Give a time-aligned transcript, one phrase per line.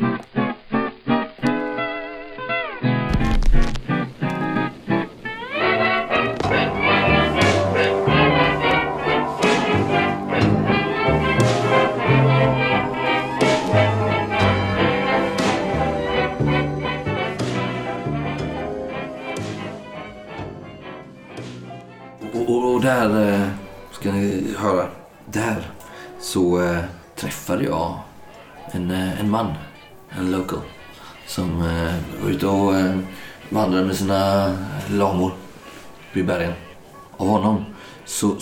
[0.00, 0.23] Mm-hmm.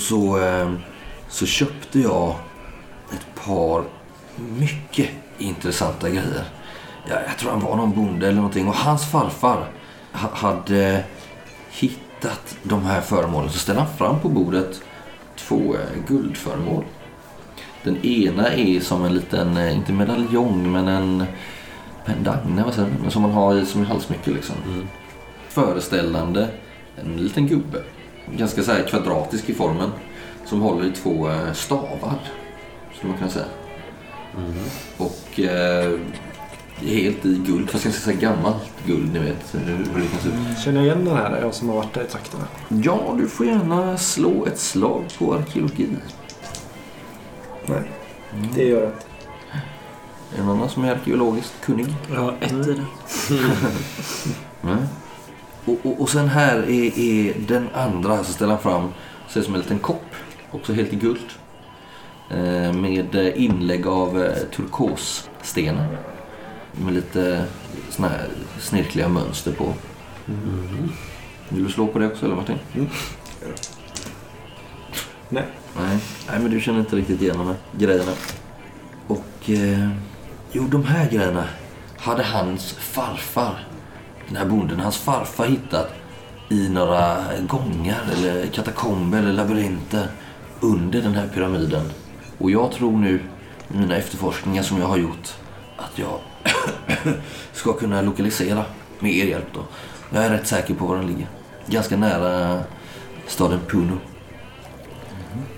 [0.02, 0.72] Så, så, eh,
[1.28, 2.34] så köpte jag
[3.12, 3.84] ett par
[4.58, 6.44] mycket intressanta grejer.
[7.08, 9.68] Jag, jag tror han var någon bonde eller någonting och hans farfar
[10.12, 11.04] ha, hade
[11.70, 14.80] hittat de här föremålen så ställde han fram på bordet
[15.36, 16.84] två eh, guldföremål.
[17.84, 21.24] Den ena är som en liten, eh, inte medaljong men en
[22.04, 24.56] pendang, nej, vad säger man, som man har i som i halsmycke liksom.
[25.48, 26.48] Föreställande
[26.96, 27.82] en liten gubbe.
[28.30, 29.90] Ganska så här kvadratisk i formen.
[30.46, 32.18] Som håller i två eh, stavar.
[32.94, 33.46] Skulle man kunna säga.
[34.96, 35.98] Och eh,
[36.78, 40.28] helt i guld, fast ganska så här gammalt guld ni vet hur, det kan se
[40.28, 40.58] ut.
[40.64, 41.40] Känner jag igen den här?
[41.40, 42.44] Jag som har varit där i trakterna.
[42.68, 45.88] Ja, du får gärna slå ett slag på arkeologi.
[47.66, 47.82] Nej,
[48.54, 49.06] det gör jag inte.
[50.34, 51.86] Är det någon annan som är arkeologiskt kunnig?
[52.14, 52.84] Ja, ett i det.
[54.60, 54.76] Nej.
[55.64, 58.88] Och, och, och sen här är, är den andra, så ställer han fram,
[59.28, 60.14] ser som en liten kopp,
[60.50, 61.26] också helt i guld.
[62.30, 65.86] Eh, med eh, inlägg av eh, turkosstenar.
[66.72, 67.44] Med lite
[67.90, 68.28] såna här
[68.60, 69.74] snirkliga mönster på.
[71.48, 72.58] Vill du slå på det också eller Martin?
[75.28, 75.44] Nej.
[75.76, 75.98] Nej.
[76.28, 78.12] Nej, men du känner inte riktigt igen de här grejerna.
[79.06, 79.88] Och eh,
[80.52, 81.44] jo, de här grejerna
[81.96, 83.66] hade hans farfar,
[84.32, 85.94] den här bonden, hans farfar hittat
[86.48, 90.08] i några gångar eller katakomber eller labyrinter
[90.60, 91.90] under den här pyramiden.
[92.38, 93.20] Och jag tror nu,
[93.68, 95.34] i mina efterforskningar som jag har gjort,
[95.76, 96.18] att jag
[97.52, 98.64] ska kunna lokalisera
[98.98, 99.60] med er hjälp då.
[100.10, 101.28] Jag är rätt säker på var den ligger.
[101.66, 102.60] Ganska nära
[103.26, 103.98] staden Puno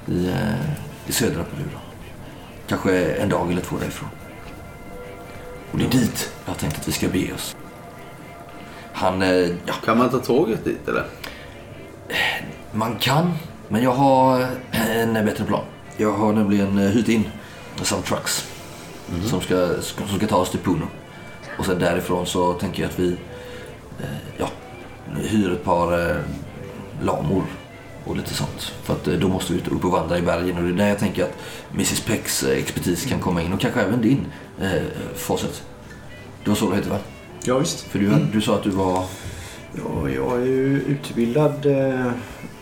[0.06, 1.64] i, eh, i södra Peru.
[1.72, 1.78] Då.
[2.66, 4.08] Kanske en dag eller två därifrån.
[5.70, 7.56] Och det är dit jag har tänkt att vi ska bege oss.
[8.94, 11.04] Han, eh, ja, Kan man ta tåget dit eller?
[12.72, 13.32] man kan,
[13.68, 14.40] men jag har
[14.72, 15.64] eh, en bättre plan.
[15.96, 17.28] Jag har nämligen eh, hyrt in
[17.82, 18.50] some trucks
[19.24, 20.86] som, ska, som ska ta oss till Puno.
[21.58, 23.16] Och sen därifrån så tänker jag att vi
[24.38, 24.48] ja,
[25.16, 26.16] hyr ett par
[27.02, 27.44] lamor
[28.04, 28.72] och lite sånt.
[28.82, 30.88] För att då måste vi ut upp och vandra i bergen och det är där
[30.88, 31.36] jag tänker att
[31.72, 34.26] Mrs Pecks expertis kan komma in och kanske även din
[34.60, 34.82] eh,
[35.14, 35.62] Fawcett.
[36.44, 36.98] Det var så det hette va?
[37.46, 37.80] Ja, visst.
[37.80, 39.04] För du, du sa att du var...
[39.72, 41.66] Ja, jag är ju utbildad...
[41.66, 42.06] Eh,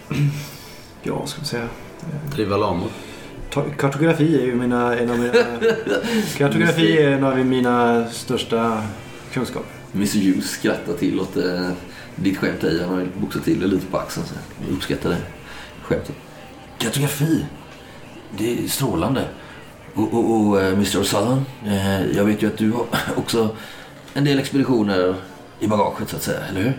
[1.02, 1.68] ja, ska man säga?
[2.34, 2.88] Driva lamor.
[3.50, 5.32] Ta- Kartografi är ju mina, en av mina...
[6.38, 8.82] kartografi är en av mina största
[9.32, 9.68] kunskaper.
[9.94, 11.70] Mr Hughes skrattar till åt eh,
[12.16, 12.80] ditt skämt i.
[12.82, 14.26] Han har ju boxat till det lite på axeln.
[14.26, 14.34] Så
[14.66, 15.16] jag uppskattar det
[15.82, 16.14] skämtet.
[16.78, 17.44] Kartografi.
[18.38, 19.24] Det är strålande.
[19.94, 21.42] Och, och, och eh, Mr O'Sullivan.
[21.66, 23.56] Eh, jag vet ju att du har också
[24.14, 25.14] en del expeditioner
[25.60, 26.40] i bagaget så att säga.
[26.50, 26.78] Eller hur?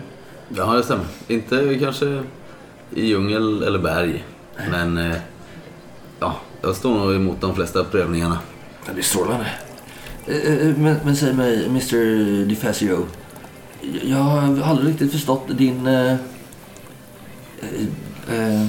[0.56, 1.04] Ja, det stämmer.
[1.28, 2.22] Inte kanske
[2.94, 4.24] i djungel eller berg.
[4.70, 5.16] Men eh,
[6.20, 8.38] ja, jag står nog emot de flesta prövningarna.
[8.94, 9.46] Det är strålande.
[10.26, 13.06] Eh, eh, Men, men säg mig, Mr DeFazio.
[14.02, 15.86] Jag har aldrig riktigt förstått din...
[15.86, 16.12] eh,
[18.30, 18.66] eh,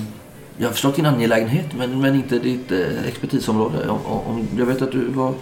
[0.58, 3.90] jag har förstått din angelägenhet, men, men inte ditt eh, expertisområde.
[3.90, 5.34] Om, om, om- jag vet att du var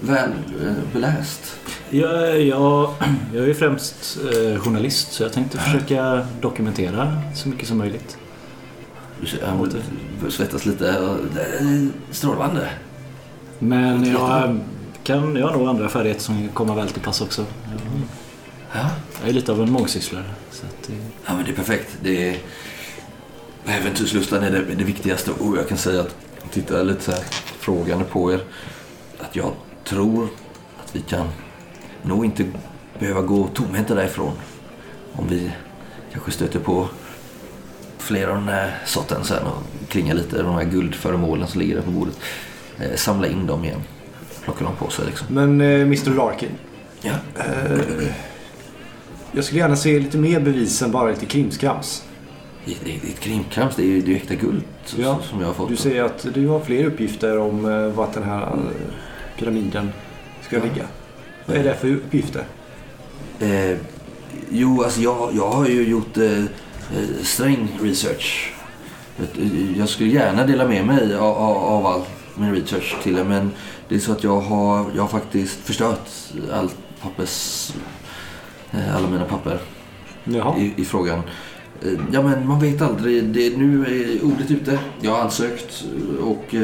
[0.00, 0.30] väl
[0.92, 1.58] beläst.
[1.90, 2.90] Jag, jag,
[3.34, 8.18] jag är ju främst eh, journalist så jag tänkte försöka dokumentera så mycket som möjligt.
[9.20, 11.16] Du ser- Han börjar svettas lite.
[12.10, 12.68] strålande.
[13.58, 14.58] Men jag,
[15.02, 17.44] kan, jag har nog andra färdigheter som komma väl till pass också.
[17.70, 17.80] Jag,
[18.82, 18.90] Ja.
[19.20, 20.24] jag är lite av en mångsysslare.
[20.86, 20.92] Det,
[21.26, 21.98] Ja, men det är perfekt.
[22.02, 22.38] Det är...
[23.66, 27.20] Äventyrslustan är det, det viktigaste och jag kan säga att jag tittar lite så här
[27.58, 28.40] frågande på er.
[29.18, 29.52] Att jag
[29.88, 30.28] tror
[30.84, 31.26] att vi kan
[32.02, 32.44] nog inte
[32.98, 34.32] behöva gå tomhänta därifrån.
[35.12, 35.50] Om vi
[36.12, 36.88] kanske stöter på
[37.98, 41.82] flera av den här sorten sen och klingar lite de här guldföremålen som ligger där
[41.82, 42.18] på bordet.
[42.78, 43.80] Eh, samla in dem igen.
[44.44, 45.26] Plocka dem på sig liksom.
[45.30, 46.50] Men eh, Mr Larkin.
[47.02, 47.12] Ja.
[47.36, 48.08] Eh,
[49.32, 52.04] jag skulle gärna se lite mer bevis än bara lite krimskrams.
[52.64, 54.62] Det, det, det är ett krimkrams, det är ju äkta guld
[54.96, 55.68] Ja, som jag har fått.
[55.68, 58.58] Du säger att du har fler uppgifter om eh, vart den här eh,
[59.38, 59.92] pyramiden
[60.42, 60.86] ska ligga.
[61.46, 62.44] Vad är det för uppgifter?
[63.40, 63.76] Eh,
[64.50, 68.54] jo, alltså jag, jag har ju gjort eh, eh, sträng research.
[69.18, 72.02] Eh, Jag skulle gärna dela med mig av, av, all
[72.34, 73.50] min research till er men
[73.88, 76.08] det är så att jag har, jag har faktiskt förstört
[76.52, 77.70] allt pappers,
[78.70, 79.58] eh, alla mina papper
[80.58, 81.22] i, i frågan.
[82.12, 83.24] Ja men man vet aldrig.
[83.24, 84.78] Det, nu är ordet ute.
[85.00, 85.84] Jag har ansökt
[86.20, 86.54] och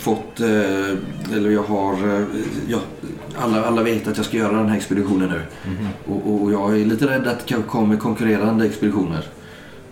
[0.00, 2.24] fått, eh, eller jag har, eh,
[2.68, 2.78] ja,
[3.38, 5.42] alla, alla vet att jag ska göra den här expeditionen nu.
[6.06, 9.24] Och, och jag är lite rädd att det kommer konkurrerande expeditioner.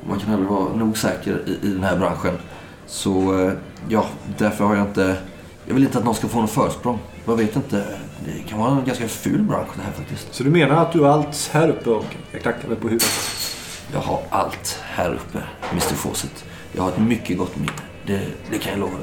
[0.08, 2.34] Man kan aldrig vara nog säker i, i den här branschen.
[2.86, 3.52] Så eh,
[3.88, 4.06] ja,
[4.38, 5.16] därför har jag inte,
[5.66, 6.98] jag vill inte att någon ska få någon försprång.
[7.26, 7.84] Jag vet inte,
[8.24, 10.34] det kan vara en ganska ful bransch det här faktiskt.
[10.34, 13.08] Så du menar att du har allt här uppe och jag knackar mig på huvudet?
[13.92, 15.38] Jag har allt här uppe,
[15.70, 16.44] Mr Fawcett.
[16.72, 17.72] Jag har ett mycket gott minne.
[18.08, 18.20] Det,
[18.50, 18.98] det kan jag lova.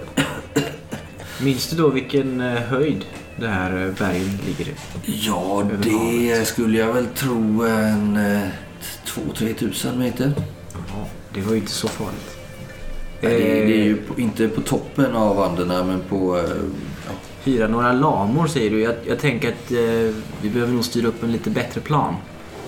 [1.42, 3.06] Minns du då vilken eh, höjd
[3.40, 4.75] det här eh, berget ligger i?
[5.06, 8.42] Ja, det skulle jag väl tro en eh,
[9.06, 10.31] 2-3 tusen meter.
[10.74, 12.38] Ja, det var ju inte så farligt.
[13.22, 16.38] Nej, Det, det är ju Eh, på, inte på toppen av Anderna, men på...
[16.38, 16.44] eh,
[17.07, 17.12] Ja,
[17.44, 18.80] Hyra några lamor säger du.
[18.81, 22.16] Jag, jag tänker att eh, vi behöver nog styra upp en lite bättre plan.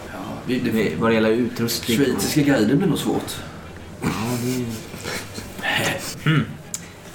[0.08, 0.14] ja,
[0.46, 1.98] vi- det, Med, vad det gäller utrustning.
[1.98, 3.36] schweiziska guider blir nog svårt.
[4.02, 4.10] Ja,
[4.44, 4.66] det...
[6.26, 6.44] Hmm.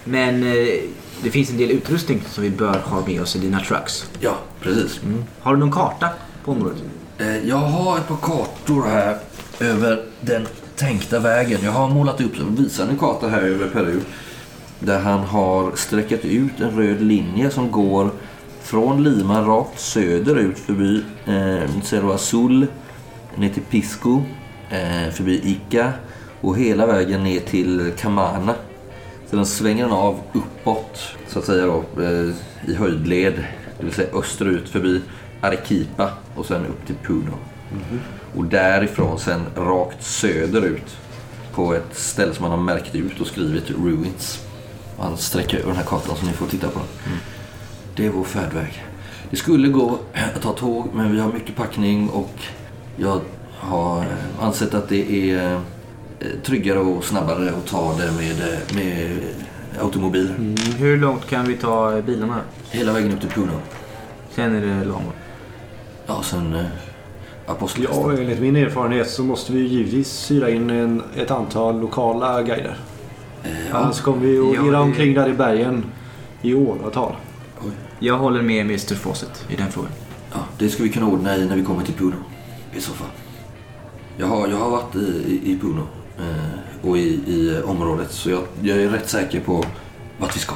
[0.04, 0.80] Men eh,
[1.22, 4.10] det finns en del utrustning som vi bör ha med oss i dina trucks.
[4.20, 5.00] Ja, precis.
[5.40, 6.08] Har du någon karta
[6.44, 6.82] på området?
[7.18, 9.18] Eh, Jag har ett par kartor här
[9.60, 11.60] över den tänkta vägen.
[11.64, 14.00] Jag har målat upp och visar en karta här över Peru.
[14.78, 18.10] Där han har sträckat ut en röd linje som går
[18.62, 22.66] från Lima rakt söderut förbi eh, Cerro Azul
[23.36, 24.22] ner till Pisco,
[24.70, 25.92] eh, förbi Ica
[26.42, 28.54] och hela vägen ner till Camana.
[29.30, 32.34] Sedan svänger den av uppåt så att säga då, eh,
[32.70, 33.44] i höjdled.
[33.78, 35.02] Det vill säga österut förbi
[35.40, 37.34] Arequipa och sen upp till Puno.
[38.36, 40.96] Och därifrån sen rakt söderut
[41.54, 44.46] på ett ställe som man har märkt ut och skrivit Ruins.
[44.96, 46.80] Och han sträcker över den här kartan som ni får titta på.
[47.96, 48.84] Det är vår färdväg.
[49.30, 49.98] Det skulle gå
[50.34, 52.34] att ta tåg men vi har mycket packning och
[52.96, 53.20] jag
[53.58, 54.06] har
[54.40, 55.60] ansett att det är
[56.44, 59.18] tryggare och snabbare att ta det med, eh, med
[59.80, 60.56] automobil.
[60.78, 62.40] Hur långt kan vi ta eh, bilarna?
[62.70, 63.52] Hela vägen upp till Puno.
[64.30, 65.12] Sen är det lamor.
[66.06, 66.64] Ja, sen eh,
[67.46, 68.02] apostelhästen.
[68.10, 72.42] Ja, enligt min erfarenhet så måste vi ju givetvis hyra in en, ett antal lokala
[72.42, 72.76] guider.
[73.44, 75.84] Eh, Annars kommer vi att Ja, irra det- omkring där i bergen
[76.42, 77.12] i åratal.
[77.98, 79.90] Jag håller med Mr Fawcett i den frågan.
[80.32, 82.16] Ja, det ska vi kunna ordna i när vi kommer till Puno.
[82.76, 83.08] I så fall.
[84.16, 85.86] Jag har, jag har varit i, i, i Puno eh,
[86.82, 89.64] och i, i området så jag, jag är rätt säker på
[90.18, 90.54] vart vi ska.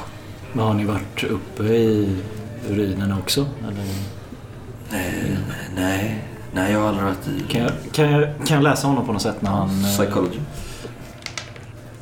[0.53, 2.15] Men har ni varit uppe i
[2.69, 3.47] ruinerna också?
[3.67, 3.83] Eller?
[4.99, 5.37] Eh,
[5.75, 6.23] nej,
[6.53, 9.13] nej, jag har aldrig varit i Kan, jag, kan, jag, kan jag läsa honom på
[9.13, 9.69] något sätt när han...
[9.85, 10.39] eh, psychology.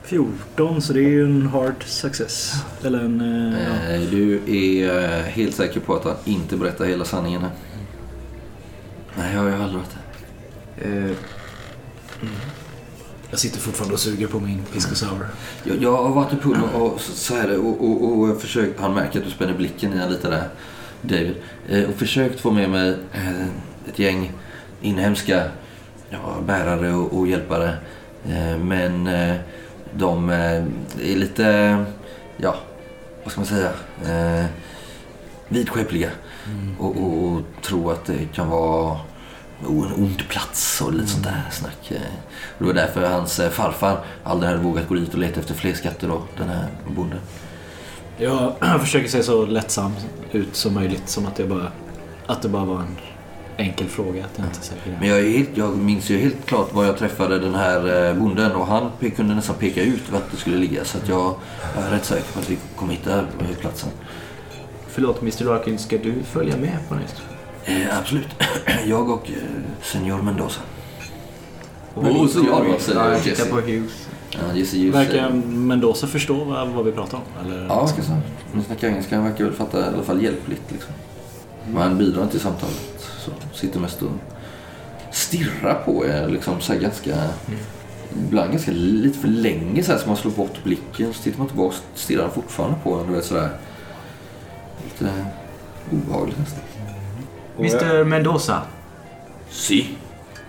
[0.03, 2.53] 14, så det är ju en hard success.
[2.83, 3.21] Eller en...
[3.53, 3.93] eh, ja.
[3.93, 7.51] Eh, du är eh, helt säker på att han inte berättar hela sanningen här?
[9.17, 9.95] Nej, jag har aldrig varit
[10.75, 11.09] där.
[11.09, 11.15] Eh,
[13.35, 15.27] Jag sitter fortfarande och suger på min Pisco Sour.
[15.63, 19.19] Jag, jag har varit i Puno och så, här, och, och, och försökt, han märker
[19.19, 20.49] att du spänner blicken i lite där,
[21.01, 21.35] David.
[21.67, 23.45] Eh, och försökt få med mig eh,
[23.89, 24.31] ett gäng
[24.81, 25.43] inhemska
[26.09, 27.77] ja, bärare och, och hjälpare.
[28.25, 29.09] Eh, men
[29.93, 30.65] de är
[31.15, 31.77] lite,
[32.37, 32.55] ja,
[33.23, 33.71] vad ska man säga,
[34.05, 34.45] eh,
[35.47, 36.09] vidskepliga.
[36.79, 38.99] Och, och, och tror att det kan vara
[39.63, 41.91] ond plats och lite sånt där snack.
[42.57, 45.73] det var därför hans eh, farfar aldrig hade vågat gå dit och leta efter fler
[45.73, 47.19] skatter då, den här bonden.
[48.17, 49.91] Jag försöker se så lättsam
[50.31, 51.09] ut som möjligt.
[51.09, 51.71] Som att, jag bara,
[52.25, 52.97] att det bara var en
[53.57, 54.25] enkel fråga.
[54.25, 57.39] Att jag inte säger Men jag, helt, jag minns ju helt klart var jag träffade
[57.39, 60.85] den här eh, bonden och han kunde nästan peka ut vart det skulle ligga.
[60.85, 61.35] Så att jag,
[61.75, 63.25] jag är rätt säker på att vi kommer hitta
[63.59, 63.89] platsen.
[64.87, 67.03] förlåt Mr Larkin, ska du följa med på den?
[67.65, 68.27] Eh, absolut.
[68.85, 69.35] Jag och eh,
[69.81, 70.61] Senor Mendoza.
[71.93, 74.07] Och, så jag då, ja, säger jag tittar på Hughes.
[74.31, 74.95] Ja, Jesse Hughes.
[74.95, 77.45] Verkar Mendoza förstå vad, vad vi pratar om?
[77.45, 77.65] Eller?
[77.65, 78.21] Ja, ska jag säga.
[78.53, 79.15] Han snackar engelska.
[79.15, 80.71] Han verkar väl fatta i alla fall hjälpligt.
[80.71, 80.93] Liksom.
[81.67, 83.09] Men han bidrar inte i samtalet.
[83.19, 84.11] Så sitter mest och
[85.11, 86.27] stirrar på er.
[86.27, 87.15] Liksom, så här ganska,
[88.27, 91.13] Ibland ganska lite för länge så här, så man slår bort blicken.
[91.13, 93.07] Så tittar man tillbaka och stirrar han fortfarande på en.
[93.07, 93.49] Du vet sådär.
[94.83, 95.11] Lite
[95.91, 96.59] obehagligt nästan.
[97.57, 98.61] Mr Mendoza,
[99.49, 99.97] Si.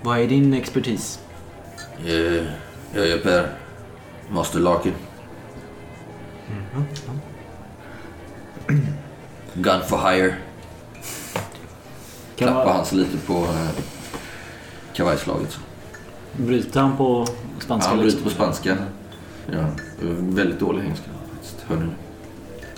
[0.02, 1.20] vad är din expertis?
[2.06, 2.44] Eh,
[2.94, 3.48] jag hjälper
[4.30, 4.92] Master Larkin.
[9.54, 10.34] Gun for hire.
[12.36, 13.68] Kan klappar man han sig lite på eh,
[14.94, 15.58] kavajslaget.
[16.36, 17.26] bryta han på
[17.58, 17.88] spanska?
[17.90, 18.30] Han bryter liksom?
[18.30, 18.76] på spanska.
[19.52, 19.64] Ja,
[20.18, 21.56] väldigt dålig engelska faktiskt.
[21.68, 21.86] Hör ni?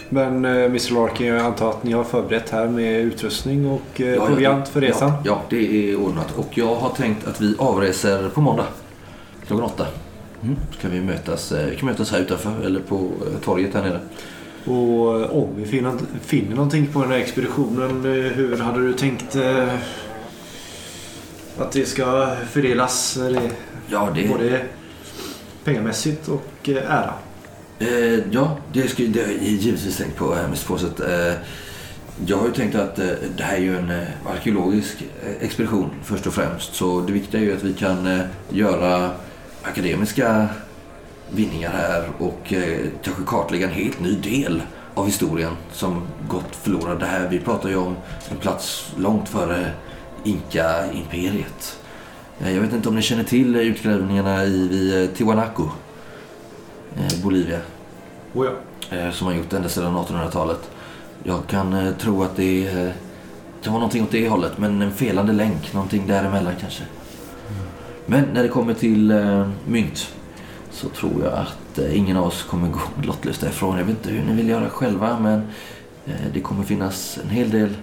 [0.08, 4.06] Men eh, Mr Larkin, jag antar att ni har förberett här med utrustning och eh,
[4.06, 5.10] Ja, ja, proviant för resan?
[5.10, 6.36] Ja, ja, det är ordnat.
[6.36, 8.66] Och jag har tänkt att vi avreser på måndag.
[9.46, 9.86] Klockan åtta.
[10.42, 10.56] Mm.
[10.78, 14.00] Ska vi mötas, eh, vi kan mötas här utanför eller på eh, torget här nere.
[14.64, 19.36] Och eh, om vi finner, finner någonting på den här expeditionen, hur hade du tänkt
[19.36, 19.68] eh,
[21.58, 23.16] att det ska fördelas?
[23.16, 23.42] Eller,
[23.90, 24.60] Ja, det, Både
[25.64, 27.14] pengamässigt och ära
[27.78, 31.30] eh, ja, det, ska, det har jag givetvis tänkt på, eh, Mr.
[31.30, 31.34] Eh,
[32.26, 33.06] jag har ju tänkt att eh,
[33.36, 36.74] det här är ju en eh, arkeologisk eh, expedition först och främst.
[36.74, 38.20] Så det viktiga är ju att vi kan eh,
[38.50, 39.10] göra
[39.62, 40.48] akademiska
[41.30, 44.62] vinningar här och eh, kanske kartlägga en helt ny del
[44.94, 47.00] av historien som gått förlorad.
[47.00, 47.96] Det här, vi pratar ju om
[48.30, 49.70] en plats långt före
[50.24, 51.78] Inka-imperiet.
[52.40, 55.64] Eh, jag vet inte om ni känner till utgrävningarna i vid eh, Tiwanaku,
[57.22, 57.58] Bolivia,
[58.34, 58.96] Oh ja.
[58.96, 60.70] eh, som man gjort ända sedan 1800-talet.
[61.24, 62.90] Jag kan eh, tro att det eh,
[63.62, 66.82] kan vara någonting åt det hållet, men en felande länk, någonting däremellan kanske.
[68.06, 70.14] Men när det kommer till eh, mynt
[70.70, 73.78] så tror jag att eh, ingen av oss kommer gå lottlös därifrån.
[73.78, 75.42] Jag vet inte hur ni vill göra själva, men
[76.06, 77.76] eh, det kommer finnas en hel del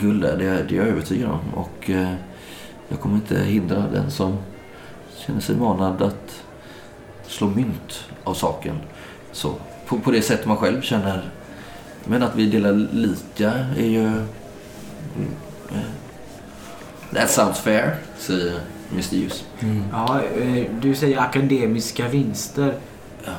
[0.00, 1.54] guld där, det, är- det är jag övertygad om.
[1.54, 2.12] Och eh,
[2.88, 4.36] jag kommer inte hindra den som
[5.26, 6.42] känner sig manad att
[7.32, 8.76] slå mynt av saken.
[9.32, 9.54] Så,
[9.86, 11.30] på, på det sätt man själv känner.
[12.04, 14.06] Men att vi delar lika är ju...
[14.06, 14.26] Mm,
[15.70, 15.76] eh,
[17.14, 18.60] That sounds fair, säger
[18.92, 19.16] Mr.
[19.16, 19.44] Hughes.
[19.92, 22.74] Ja, eh, du säger akademiska vinster.
[23.24, 23.32] Ja,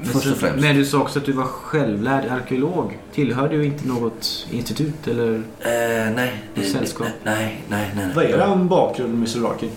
[0.00, 0.60] Men först och främst.
[0.60, 2.98] Men du sa också att du var självlärd arkeolog.
[3.14, 5.34] Tillhör du inte något institut eller?
[5.34, 7.06] Eh, nej, Sällskap.
[7.24, 8.06] nej, nej, nej.
[8.06, 8.14] nej.
[8.14, 9.70] Vad är er bakgrund Mr Larkin?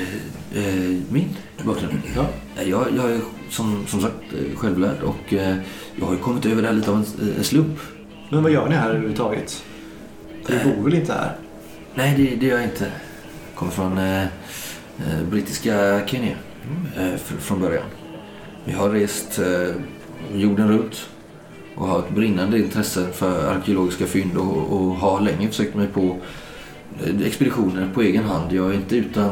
[0.00, 1.28] Eh, eh, min
[1.64, 1.92] bakgrund?
[2.16, 2.26] Ja.
[2.56, 3.20] Nej, Jag, jag är
[3.50, 5.56] som, som sagt eh, självlärd och eh,
[5.98, 7.78] jag har ju kommit över det här lite av en, en slump.
[8.30, 9.64] Men vad gör ni här överhuvudtaget?
[10.48, 10.64] Eh.
[10.76, 11.36] bor väl inte här?
[11.94, 12.92] Nej, det, det gör jag inte.
[13.54, 16.36] Kommer från eh, eh, brittiska Kenya
[16.96, 17.84] eh, fr- från början.
[18.64, 19.74] Vi har rest eh,
[20.40, 21.08] jorden runt
[21.76, 26.16] och har ett brinnande intresse för arkeologiska fynd och, och har länge försökt mig på
[27.04, 28.52] eh, expeditioner på egen hand.
[28.52, 29.30] Jag är inte utan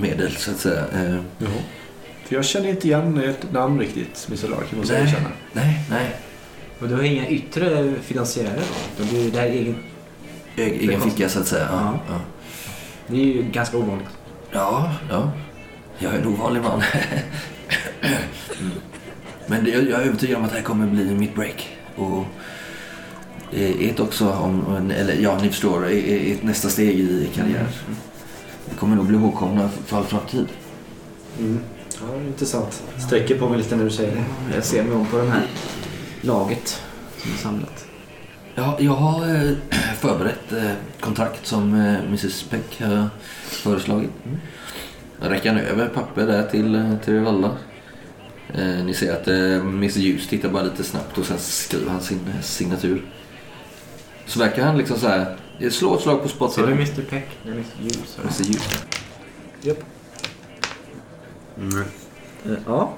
[0.00, 0.80] medel så att säga.
[0.94, 1.16] Eh,
[2.26, 5.30] För jag känner inte igen ert namn riktigt, Mr Larkin, måste jag nej, erkänna.
[5.52, 6.10] nej, nej.
[6.80, 8.56] Och du har inga yttre finansiärer
[8.96, 9.02] då?
[9.04, 9.76] Utan du, det här är egen...
[10.56, 11.68] Egen ficka så att säga.
[11.70, 12.14] Ja, Ja.
[12.14, 12.20] ja.
[13.06, 14.08] Det är ju ganska ovanligt.
[14.52, 15.30] Ja, ja.
[15.98, 16.82] Jag är en ovanlig man.
[18.60, 18.72] Mm.
[19.46, 21.68] Men det, jag är övertygad om att det här kommer bli mitt break.
[21.96, 22.24] Och
[23.50, 27.28] det är ett också om, eller ja ni förstår, är- är ett nästa steg i
[27.34, 27.66] karriären.
[27.88, 27.94] Vi
[28.80, 30.46] kommer nog bli ihågkomna för all framtid.
[31.38, 31.60] Mm.
[32.00, 32.82] Ja, intressant.
[33.06, 34.54] Sträcker på mig lite när du säger det.
[34.54, 35.46] Jag ser mig om på det här
[36.20, 36.82] laget
[37.18, 37.86] som är samlat.
[38.54, 39.52] Ja, jag har eh,
[39.98, 40.70] förberett eh,
[41.00, 43.08] kontrakt som eh, Mrs Peck har
[43.44, 44.10] föreslagit.
[45.22, 47.56] Jag räcker han över papper där till, till er alla.
[48.84, 53.02] Ni ser att Mr Hughes tittar bara lite snabbt och sen skriver han sin signatur.
[54.26, 55.36] Så verkar han liksom så här,
[55.70, 56.72] slå ett slag på Ser du spotten.
[56.72, 57.26] Mr Peck?
[57.42, 58.18] Det är Mr Hughes.
[58.22, 58.84] Mr Hughes.
[61.58, 61.84] Mm.
[62.46, 62.92] Eh, Ja.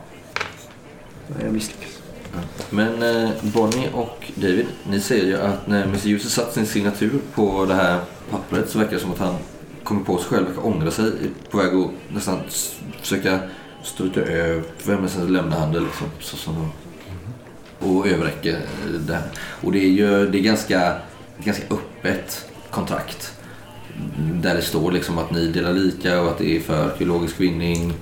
[1.43, 1.99] Jag misslyckas.
[2.71, 6.67] Men eh, Bonnie och David, ni ser ju att när Mr Hughes har satt sin
[6.67, 8.01] signatur på det här
[8.31, 9.35] pappret så verkar det som att han
[9.85, 11.13] kommer på sig själv och ångrar sig
[11.51, 12.39] på väg att nästan
[13.01, 13.39] försöka
[13.83, 16.07] stryka över men sen lämnar han det liksom.
[16.21, 16.73] Så som de,
[17.89, 18.61] och överräcker
[19.07, 19.25] det här.
[19.63, 20.97] Och det är ju det är ganska,
[21.39, 23.33] ganska öppet kontrakt.
[24.17, 27.95] Där det står liksom att ni delar lika och att det är för arkeologisk vinning.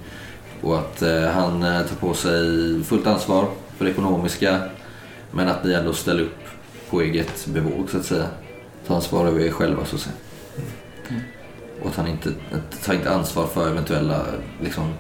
[0.61, 2.43] Och att eh, han eh, tar på sig
[2.85, 4.61] fullt ansvar för det ekonomiska.
[5.31, 6.39] Men att ni ändå ställer upp
[6.91, 8.27] på eget bevåg så att säga.
[8.87, 10.17] Ta ansvar över er själva så att säga.
[11.83, 12.33] Och att han inte
[12.85, 14.25] tar inte ansvar för eventuella
[14.63, 14.93] liksom,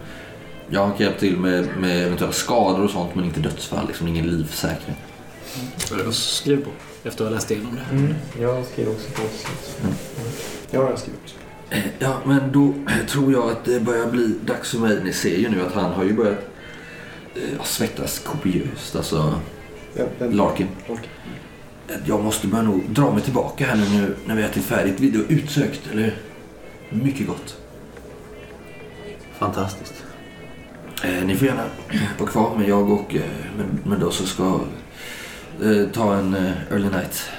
[0.72, 3.86] Ja, han kan hjälpa till med, med eventuella skador och sånt men inte dödsfall.
[3.86, 4.96] Liksom ingen livsäkring.
[5.90, 6.70] Jag skriver på
[7.04, 7.96] efter att ha läst igenom det.
[7.96, 8.14] Mm.
[8.40, 9.94] Jag skriver också på Mm.
[10.70, 11.34] Ja, jag skriver också.
[11.70, 12.74] Eh, Ja, men då
[13.08, 15.00] tror jag att det börjar bli dags för mig.
[15.04, 16.38] Ni ser ju nu att han har ju börjat
[17.34, 18.96] eh, svettas kopiöst.
[18.96, 19.34] Alltså,
[19.94, 20.66] Vem- vem- Larkin.
[20.88, 21.06] Larkin.
[22.06, 25.00] Jag måste börja nog dra mig tillbaka här nu, när vi har ätit färdigt.
[25.00, 26.16] Vi är utsökt, eller?
[26.90, 27.56] Mycket gott.
[29.38, 29.94] Fantastiskt.
[31.04, 31.64] Eh, ni får gärna
[32.18, 33.20] vara kvar, men jag och eh,
[33.56, 34.60] men, men då så ska
[35.62, 37.30] eh, ta en eh, early night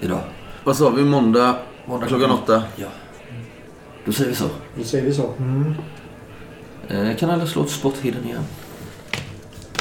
[0.00, 0.20] idag.
[0.64, 1.02] Vad sa vi?
[1.02, 1.56] Måndag
[1.86, 2.62] Måndag Klockan åtta.
[2.76, 2.88] Ja.
[4.04, 4.48] Då säger vi så.
[4.78, 5.30] Då säger vi så.
[5.38, 5.74] Mm.
[6.88, 8.42] Eh, kan alla slå ett spot hidden igen?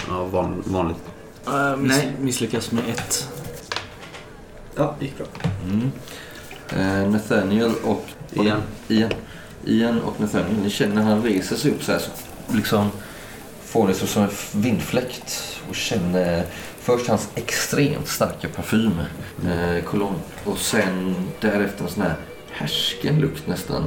[0.08, 0.98] Ja, van, vanligt.
[1.48, 2.14] Äh, miss, Nej.
[2.22, 3.30] Misslyckas med ett.
[4.76, 5.28] Ja, det gick bra.
[5.64, 5.92] Mm.
[6.70, 8.06] Eh, Nathaniel och...
[8.34, 8.62] Igen.
[8.88, 9.12] Ian.
[9.66, 12.12] Ian och Nathaniel, ni känner när han reser sig upp så här så
[12.56, 12.90] liksom
[13.64, 14.30] får ni så som en
[14.62, 16.46] vindfläkt och känner
[16.86, 18.92] först hans extremt starka parfym,
[19.46, 22.16] eh, cologne och sen därefter en sån här
[22.52, 23.84] härsken lukt nästan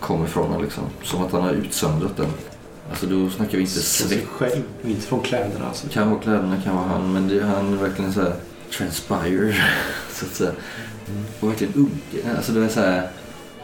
[0.00, 0.84] kommer ifrån honom liksom.
[1.02, 2.30] Som att han har utsöndrat den.
[2.90, 5.86] Alltså då snackar vi inte Från svett sig själv, inte från kläderna alltså.
[5.86, 8.34] Det kan vara kläderna, kan vara han, men det, han är verkligen så här
[8.70, 9.54] transpire,
[10.12, 10.52] så att säga.
[11.40, 12.36] Och verkligen uggen.
[12.36, 13.08] Alltså det är så här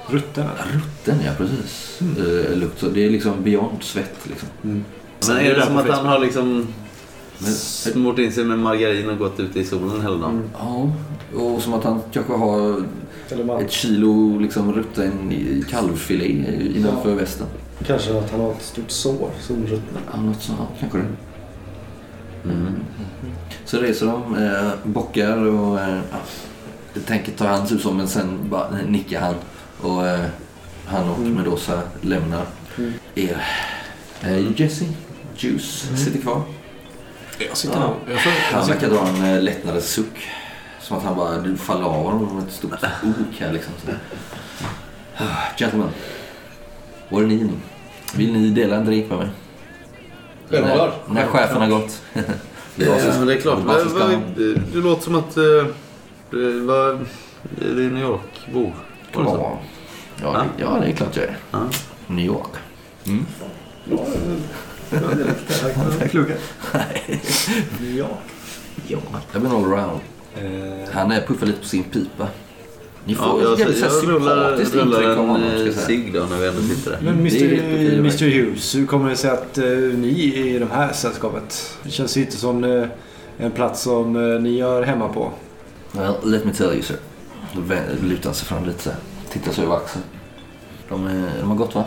[0.07, 2.01] Rutten rutten, ja precis.
[2.01, 2.59] Mm.
[2.59, 2.81] lukt.
[2.81, 4.49] Så det är liksom beyond svett liksom.
[4.65, 4.85] Mm.
[5.29, 6.75] Men är det som att han har liksom
[7.43, 10.31] Men, smort in sig med margarin och gått ute i solen hela dagen?
[10.31, 10.51] Mm.
[10.59, 10.93] ja,
[11.41, 12.85] och som att han kanske har
[13.61, 16.27] ett kilo liksom rutten i kalvfilé
[16.77, 17.15] innanför Ja.
[17.17, 17.47] västen.
[17.87, 20.01] kanske att han har ett stort sår, solruttna.
[20.15, 21.05] Ja, något sånt, kanske det.
[22.51, 22.75] Mm.
[23.65, 25.99] Så reser de, eh, bockar och eh,
[27.07, 29.35] tänker ta hans ut som men sen bara nickar han
[29.81, 30.21] och eh,
[30.87, 31.35] han och Mm.
[31.35, 32.47] Medosa lämnar
[32.79, 32.93] Mm.
[33.15, 33.43] er.
[34.23, 34.85] Eh, Jesse,
[35.37, 36.43] Juice, sitter kvar.
[37.39, 37.95] Jag sitter Ja.
[38.11, 38.19] Jag
[38.59, 40.29] Han verkar dra en eh, lättnadens suck.
[40.81, 43.73] Som att han bara, du faller av honom med ett stort ok här liksom.
[43.87, 43.93] Så.
[45.17, 45.25] Ah,
[45.59, 45.89] Gentlemen,
[47.09, 47.51] var är ni nu?
[48.15, 49.29] Vill ni dela en drink med mig?
[50.51, 50.95] Självklart.
[51.09, 52.03] När, när chefen har gått.
[52.77, 53.59] Det så- det är klart.
[53.59, 54.21] det Vad- vad-.
[54.73, 55.37] Du låter som att...
[55.37, 55.67] Uh,
[56.67, 58.73] vad, är det New York-bo?
[59.15, 59.37] Var det så?
[59.37, 59.59] Ja,
[60.23, 61.37] ja, det, ja, det är klart jag är.
[61.51, 61.59] Ja.
[62.07, 62.51] New York.
[63.07, 63.27] Mm.
[63.91, 63.97] Ja,
[65.99, 66.33] det är kloka.
[67.97, 68.09] Ja.
[68.89, 68.99] Ja.
[69.33, 70.01] Jag blir allround.
[70.37, 72.29] Eh, Han är puffar lite på sin pipa.
[73.05, 75.37] Ni Ja, får jag, jävligt så här jag rullar, rullar honom.
[75.37, 76.99] en Ska eh, jag cigg då när vi ändå sitter där.
[77.03, 78.25] Men Mr.
[78.31, 81.77] Hughes, hur kommer det sig att eh, ni är i det här sällskapet?
[81.83, 82.87] Det känns inte som eh,
[83.39, 85.31] en plats som eh, ni gör hemma på.
[85.93, 86.97] Well, let me tell you sir.
[87.55, 87.61] Då
[88.07, 88.99] lutar han sig fram lite så här.
[89.31, 90.05] Tittar sig över axeln.
[90.89, 91.85] De, är, de har gått va?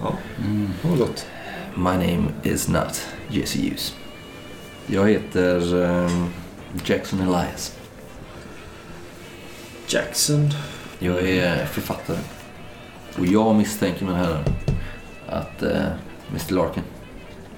[0.00, 0.14] Ja,
[0.82, 1.26] det var gott.
[1.76, 3.96] My name is not Jesse Hughes.
[4.86, 6.30] Jag heter ehm,
[6.84, 7.78] Jackson Elias.
[9.88, 10.50] Jackson.
[10.98, 12.18] Jag är författare.
[13.18, 14.44] Och jag misstänker mina herrar
[15.28, 15.86] att eh,
[16.30, 16.82] Mr Larkin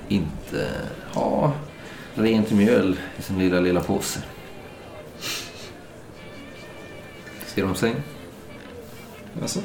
[0.08, 0.70] inte
[1.12, 1.52] har
[2.14, 4.20] rent mjöl i sin lilla, lilla påse.
[7.46, 7.94] Ser de sig?
[9.42, 9.60] Alltså.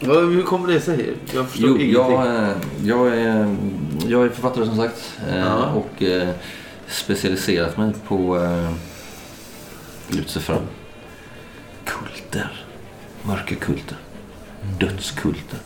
[0.00, 1.14] Hur kommer det sig?
[1.34, 1.92] Jag förstår Jo, ingenting.
[2.16, 3.56] jag, eh, jag, är,
[4.08, 5.18] jag är författare som sagt.
[5.28, 5.72] eh, Ja.
[5.72, 6.28] Och eh,
[6.88, 8.70] specialiserat mig på eh,
[10.26, 10.62] fram.
[11.84, 12.64] Kulter.
[13.22, 13.96] Mörka kulter.
[14.80, 15.58] Dödskulter.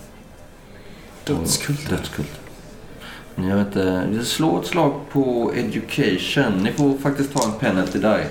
[1.25, 1.97] Dödskulter.
[1.97, 2.37] Dödskulter.
[3.37, 6.53] Jag vet inte, slå ett slag på education.
[6.63, 8.27] Ni får faktiskt ta en penalty die.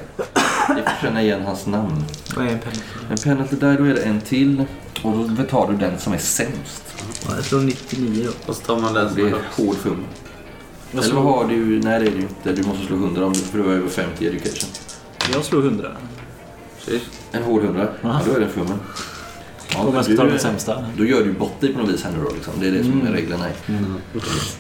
[0.76, 2.04] Ni får känna igen hans namn.
[2.36, 2.76] Vad är en penna?
[3.12, 4.66] En penalty die, då är det en till.
[5.04, 6.84] Och då tar du den som är sämst.
[7.28, 8.32] Ja, Jag slår 99 då.
[8.52, 9.58] Och så tar man den Det som är är högst.
[9.60, 10.00] hård fumel.
[10.92, 11.66] jag, Eller vad slår, har du?
[11.84, 12.54] Nej det är det ju inte.
[12.54, 14.70] Du måste slå 100 om du för du har över 50 i education.
[15.34, 15.92] jag slår 100.
[16.86, 17.02] Precis.
[17.32, 17.88] En hård 100?
[18.02, 18.78] Ja, då är det en fumel.
[19.74, 20.86] Ja, Om men jag ska du- ta den sämsta.
[20.98, 22.54] Då gör du bort dig på något vis här nu då liksom.
[22.60, 23.46] Det är det som är reglerna.
[23.48, 23.54] är.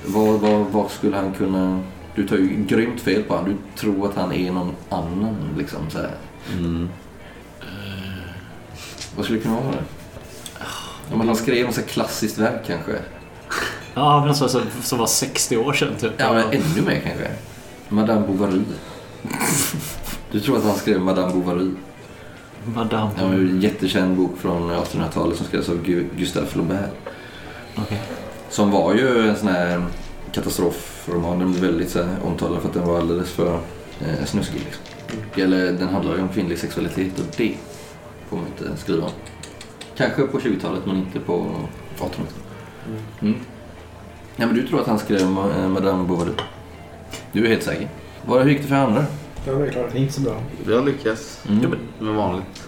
[0.05, 1.79] Vad, vad, vad skulle han kunna...
[2.19, 3.49] Du tar ju grymt fel på honom.
[3.49, 6.11] Du tror att han är någon annan liksom så här.
[6.53, 6.89] Mm.
[9.15, 9.75] Vad skulle det kunna vara?
[11.09, 12.91] Ja, men han skrev något klassiskt verk kanske.
[13.93, 16.11] Ja, men så, så, som var 60 år sedan typ.
[16.17, 17.31] Ja, men ännu mer kanske.
[17.89, 18.61] Madame Bovary.
[20.31, 21.71] Du tror att han skrev Madame Bovary?
[22.75, 23.11] Madame.
[23.19, 26.89] Ja, en jättekänd bok från 1800-talet som skrevs av Gu- Gustave Flaubert.
[27.77, 28.01] Okej.
[28.49, 29.85] Som var ju en sån här
[30.31, 31.39] katastrofroman.
[31.39, 33.59] Den blev väldigt så här, omtalad för att den var alldeles för
[34.01, 34.59] eh, snuskig.
[34.65, 34.83] Liksom.
[35.43, 37.55] Eller den handlar ju om kvinnlig sexualitet och det
[38.29, 39.11] får man inte skriva om.
[39.97, 41.33] Kanske på 20-talet men inte på
[41.97, 42.35] 1800-talet.
[43.21, 43.35] Mm.
[44.35, 46.31] Ja, men du tror att han skrev eh, Madame Bovary?
[47.31, 47.89] Du är helt säker?
[48.25, 49.05] Vad hur gick det för andra?
[49.47, 49.95] Ja, det är klart.
[49.95, 50.41] Inte så bra.
[50.67, 51.73] Jag lyckas Mm.
[51.99, 52.67] med vanligt.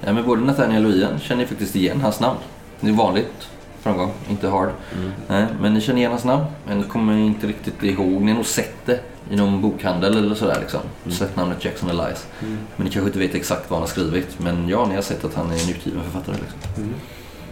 [0.00, 2.38] Ja, men både Nathaniel och Ian känner ni faktiskt igen hans namn.
[2.80, 3.48] Det är vanligt
[3.84, 4.68] framgång, inte hard.
[4.96, 5.10] Mm.
[5.28, 8.22] Nej, men ni känner igen hans namn, men ni kommer inte riktigt ihåg.
[8.22, 10.56] Ni har nog sett det i någon bokhandel eller sådär.
[10.60, 10.80] Liksom.
[11.12, 12.26] Sett namnet Jackson Elias.
[12.42, 12.58] Mm.
[12.76, 14.38] Men ni kanske inte vet exakt vad han har skrivit.
[14.38, 16.36] Men ja, ni har sett att han är en utgiven författare.
[16.36, 16.82] Liksom.
[16.82, 16.94] Mm.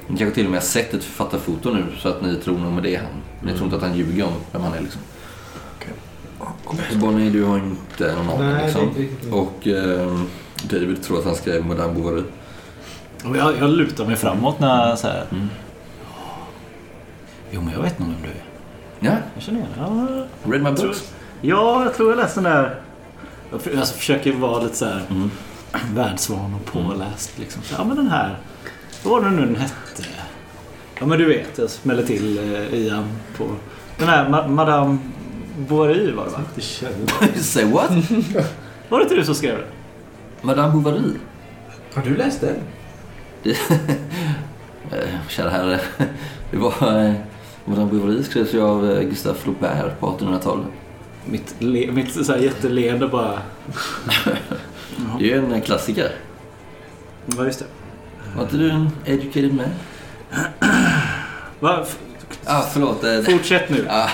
[0.08, 2.72] Ni kanske till och med har sett ett författarfoto nu så att ni tror nog
[2.72, 3.12] med det är han.
[3.40, 4.80] Men ni tror inte att han ljuger om vem han är.
[4.80, 5.00] Liksom.
[6.64, 8.52] Och Bonnie, du har inte någon aning.
[8.52, 8.82] Nej, Liksom.
[8.96, 9.30] inte.
[9.30, 10.26] Och ehm,
[10.62, 12.22] David tror att han skrev Madame Bovary.
[13.34, 15.24] Jag, jag lutar mig framåt när jag så här.
[15.30, 15.48] Mm.
[17.52, 18.44] Jo, men jag vet nog vem du är.
[19.12, 19.84] Ja, Jag känner igen dig.
[20.44, 21.12] Ja, read my books.
[21.40, 22.74] Ja, jag tror jag läste den där.
[23.50, 25.30] Jag för- alltså, försöker vara lite så här Mm.
[25.94, 27.38] världsvan och påläst.
[27.38, 27.62] Liksom.
[27.62, 28.36] Så, ja, men den här.
[29.04, 29.74] Vad var det nu den hette?
[31.00, 31.58] Ja, men du vet.
[31.58, 33.46] Jag smäller till eh, Ian på...
[33.98, 34.98] Den här Ma- Madame
[35.58, 36.40] Bovary var det va?
[37.40, 37.90] Say what?
[38.88, 39.64] Var det inte du som skrev det?
[40.42, 41.12] Madame Bovary?
[41.94, 42.56] Har du läst den?
[44.92, 45.80] Eh, kära herre.
[46.50, 47.14] Det var...
[47.64, 50.66] Madame Bovary skrevs ju av Gustave Flaubert på 1800-talet.
[51.24, 53.32] Mitt, le, mitt så här jätteleende bara...
[55.18, 56.10] Det är ju en eh, klassiker.
[57.36, 57.64] Ja, just det.
[58.36, 59.64] Var inte du en educated man?
[61.60, 61.84] Va?
[62.44, 63.04] Ah, förlåt.
[63.04, 63.86] eh, Fortsätt nu.
[63.90, 64.08] Ah,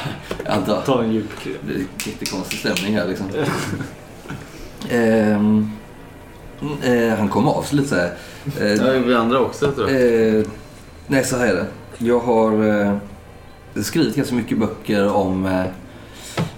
[0.45, 0.83] jag antar.
[0.87, 1.31] Ta en djup...
[1.67, 3.27] Det är jättekonstig stämning här liksom.
[4.91, 5.71] Ehm,
[6.85, 8.13] eh, han kom av sig lite så här.
[8.61, 10.37] Eh, Ja, vi andra också tror jag.
[10.39, 10.45] Eh,
[11.07, 11.67] nej, så här är det.
[11.99, 12.97] Jag har eh,
[13.75, 15.65] skrivit ganska mycket böcker om eh,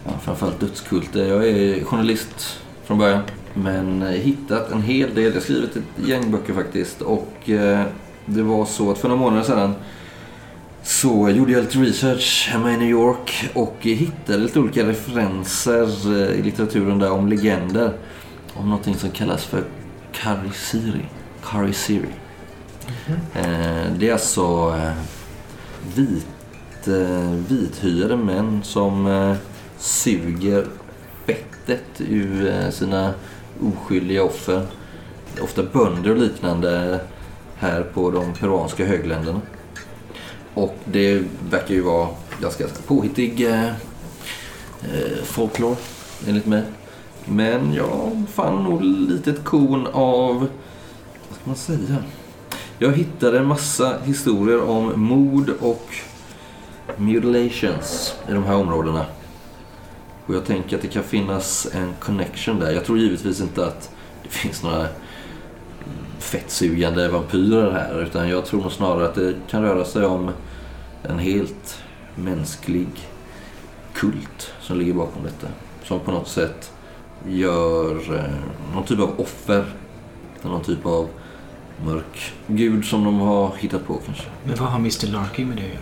[0.05, 1.27] ja, framförallt dödskulter.
[1.27, 3.23] Jag är journalist från början.
[3.55, 5.25] Men hittat en hel del.
[5.25, 7.03] Jag har skrivit ett gäng böcker faktiskt.
[7.03, 7.83] Och eh,
[8.27, 9.75] det var så att för några månader sedan
[10.83, 15.83] så gjorde jag lite research hemma i New York och hittade lite olika referenser
[16.23, 17.93] eh, i litteraturen där om legender.
[18.55, 19.65] Om någonting som kallas för
[20.13, 21.05] Karisiri.
[21.45, 22.09] Karisiri.
[23.35, 24.93] Eh, Det är alltså eh,
[26.81, 29.37] ett eh, vithyade män som eh,
[29.79, 30.67] suger
[31.27, 33.15] fettet ur eh, sina
[33.61, 34.67] oskyldiga offer.
[35.41, 37.01] Ofta bönder och liknande
[37.57, 39.41] här på de peruanska högländerna.
[40.55, 42.09] Och det verkar ju vara
[42.41, 43.69] ganska påhittig eh,
[44.83, 45.77] eh, folklore
[46.29, 46.63] enligt mig.
[47.25, 50.39] Men jag fann nog litet korn av,
[51.29, 51.97] vad ska man säga?
[52.79, 55.87] Jag hittade en massa historier om mord och
[56.97, 59.07] mutilations i de här områdena.
[60.27, 62.71] Och jag tänker att det kan finnas en connection där.
[62.71, 63.91] Jag tror givetvis inte att
[64.23, 64.87] det finns några
[66.19, 68.03] fettsugande vampyrer här.
[68.03, 70.31] Utan jag tror nog snarare att det kan röra sig om
[71.03, 71.83] en helt
[72.15, 72.89] mänsklig
[73.95, 75.47] kult som ligger bakom detta.
[75.85, 76.73] Som på något sätt
[77.29, 79.65] gör eh, någon typ av offer.
[80.43, 81.09] Någon typ av
[81.85, 84.25] mörk gud som de har hittat på kanske.
[84.45, 85.81] Men vad har Mr Larkin med det att göra?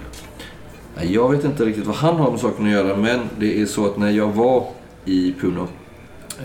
[1.03, 3.87] Jag vet inte riktigt vad han har med saken att göra men det är så
[3.87, 4.65] att när jag var
[5.05, 5.69] i Puno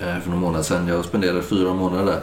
[0.01, 0.87] eh, för några månader sedan.
[0.87, 2.21] Jag spenderade fyra månader där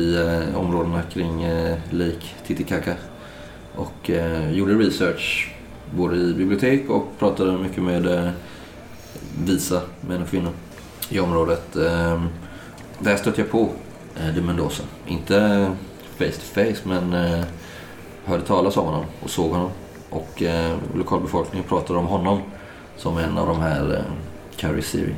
[0.00, 2.94] i eh, områdena kring eh, Lake Titicaca.
[3.74, 5.54] Och eh, gjorde research
[5.94, 8.30] både i bibliotek och pratade mycket med eh,
[9.44, 10.52] visa män och kvinnor
[11.08, 11.76] i området.
[11.76, 12.22] Eh,
[12.98, 13.68] där stötte jag på
[14.16, 14.82] eh, de Mendoza.
[15.06, 15.70] Inte
[16.18, 17.44] face to face men eh,
[18.24, 19.70] hörde talas om honom och såg honom.
[20.10, 22.40] Och eh, lokalbefolkningen pratade om honom
[22.96, 24.12] som en av de här eh,
[24.56, 25.14] Carrie Siri.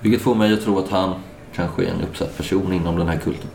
[0.00, 1.14] Vilket får mig att tro att han
[1.54, 3.50] kanske är en uppsatt person inom den här kulten.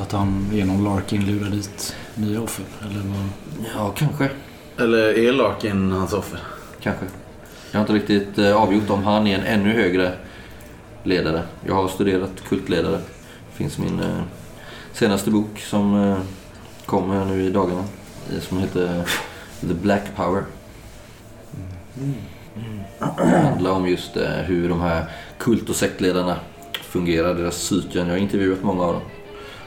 [0.00, 2.64] Att han genom Larkin lurar dit nya offer.
[2.80, 3.28] Eller vad?
[3.76, 4.30] Ja, kanske.
[4.78, 6.40] Eller är Larkin hans offer?
[6.80, 7.06] Kanske.
[7.70, 10.12] Jag har inte riktigt eh, avgjort om han är en ännu högre
[11.02, 11.42] ledare.
[11.66, 12.96] Jag har studerat kultledare.
[12.96, 14.22] Det finns min eh,
[14.92, 16.18] senaste bok som eh,
[16.86, 17.84] kommer nu i dagarna.
[18.40, 19.04] Som heter
[19.68, 20.42] The Black Power.
[23.16, 25.04] Det handlar om just eh, hur de här
[25.38, 26.36] kult och sektledarna
[26.82, 28.06] fungerar, deras psyken.
[28.06, 29.02] Jag har intervjuat många av dem.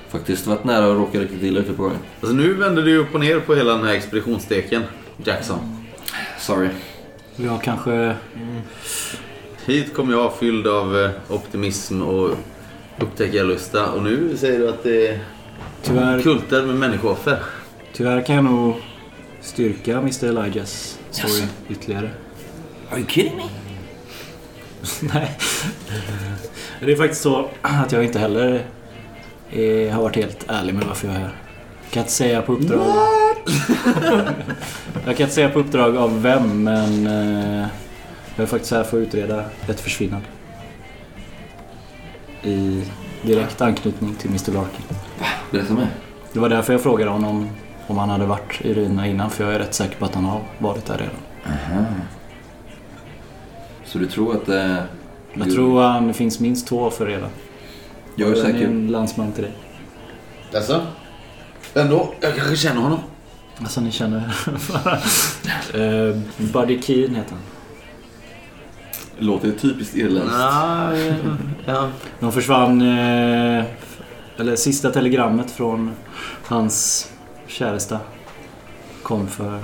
[0.10, 1.98] Faktiskt varit nära att råka riktigt illa ute på gången.
[2.22, 4.84] Alltså nu vänder du upp och ner på hela den här expeditionssteken,
[5.24, 5.86] Jackson.
[6.40, 6.70] Sorry.
[7.36, 8.16] Jag kanske...
[9.66, 12.30] Hit kom jag fylld av eh, optimism och
[13.00, 15.20] upptäckarlusta och nu säger du att det är
[15.84, 17.40] Tyvärr, kulter med människooffer.
[17.94, 18.76] tyvärr kan jag nog
[19.48, 21.44] styrka Mr Elijahs story Jaså?
[21.70, 22.10] ytterligare.
[22.92, 23.44] Are you kidding me?
[25.14, 25.38] Nej.
[26.80, 28.66] Det är faktiskt så att jag inte heller
[29.52, 31.36] är, har varit helt ärlig med varför jag är här.
[31.84, 32.82] Jag kan inte säga på uppdrag...
[35.06, 37.68] jag kan inte säga på uppdrag av vem, men eh,
[38.36, 40.28] jag är faktiskt här för att utreda ett försvinnande.
[42.44, 42.84] I
[43.22, 44.86] direkt anknytning till Mr Larkin.
[45.52, 45.88] Berätta mer.
[46.34, 47.50] Det var därför jag frågade honom
[47.88, 50.26] om han hade varit i ruinerna innan, för jag är rätt säker på att han
[50.26, 51.16] har varit där redan.
[51.46, 51.86] Aha.
[53.86, 54.50] Så du tror att...
[54.50, 54.76] Eh,
[55.34, 57.30] Jag du- tror han det finns minst två offer redan.
[58.16, 58.66] Jag är säker.
[58.66, 59.54] en landsman till dig.
[60.56, 60.82] Alltså?
[61.74, 63.00] Ändå, jag kanske känner honom.
[63.60, 64.18] Alltså ni känner...
[65.76, 67.40] uh, Buddy Keen heter han.
[69.20, 70.36] Låter typiskt irländskt.
[70.40, 70.96] Ja,
[71.66, 71.90] ja.
[72.20, 73.66] De försvann eh,
[74.38, 75.92] eller sista telegrammet från
[76.48, 77.10] hans
[77.58, 78.00] käresta
[79.04, 79.60] kom för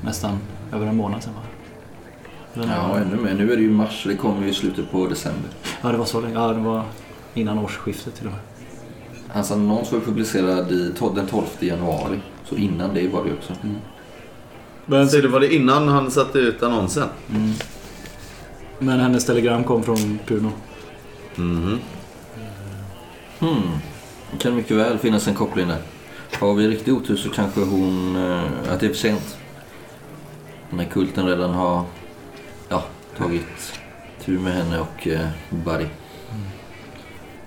[0.00, 0.38] nästan
[0.72, 1.40] över en månad sedan va?
[2.54, 3.34] Eller Ja, när- ännu mer.
[3.34, 5.50] Nu är det ju mars, det kommer ju i slutet på december.
[5.82, 6.34] ja, det var så länge.
[6.34, 6.84] Ja, det var
[7.34, 8.40] innan årsskiftet till och med.
[9.28, 12.20] Hans annons var publicerad i, to- den 12 januari.
[12.44, 13.52] Så innan det var det ju också.
[14.86, 17.08] Men, Så det var det innan han satte ut annonsen?
[17.30, 17.52] mm.
[18.78, 20.50] Men hennes telegram kom från Puno.
[21.34, 21.78] Mhm.
[23.38, 23.62] Hmm.
[24.32, 25.78] Det kan mycket väl finnas en koppling där.
[26.40, 28.16] Har vi riktigt otur så kanske hon...
[28.16, 29.38] eh, Att det är för sent.
[30.70, 31.84] Den här kulten redan har
[32.68, 32.84] ja,
[33.18, 33.80] tagit
[34.24, 35.86] tur med henne och eh, Buddy.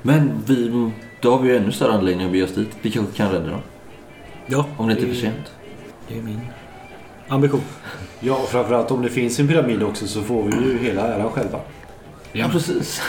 [0.02, 2.70] Men vi, då har vi ju ännu större anledning att bege oss dit.
[2.82, 3.62] Vi kanske kan rädda dem.
[4.46, 5.52] Ja, Om det inte är för sent.
[6.08, 6.42] Det är min
[7.28, 7.62] ambition.
[8.20, 11.32] Ja, och framförallt om det finns en pyramid också så får vi ju hela äran
[11.32, 11.60] själva.
[12.32, 13.02] Ja, precis.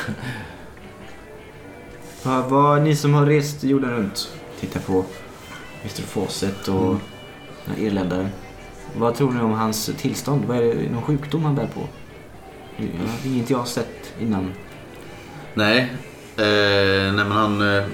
[2.23, 5.05] Vad, vad, ni som har rest jorden runt, tittar på
[5.83, 6.97] Mr Fawcett och
[7.65, 8.29] den här irländaren.
[8.97, 10.45] Vad tror ni om hans tillstånd?
[10.45, 11.81] Vad är det, någon sjukdom han bär på?
[12.77, 12.87] Ja,
[13.23, 14.53] det är inget jag har sett innan.
[15.55, 15.81] Nej.
[16.37, 17.85] Eh, nej men han eh,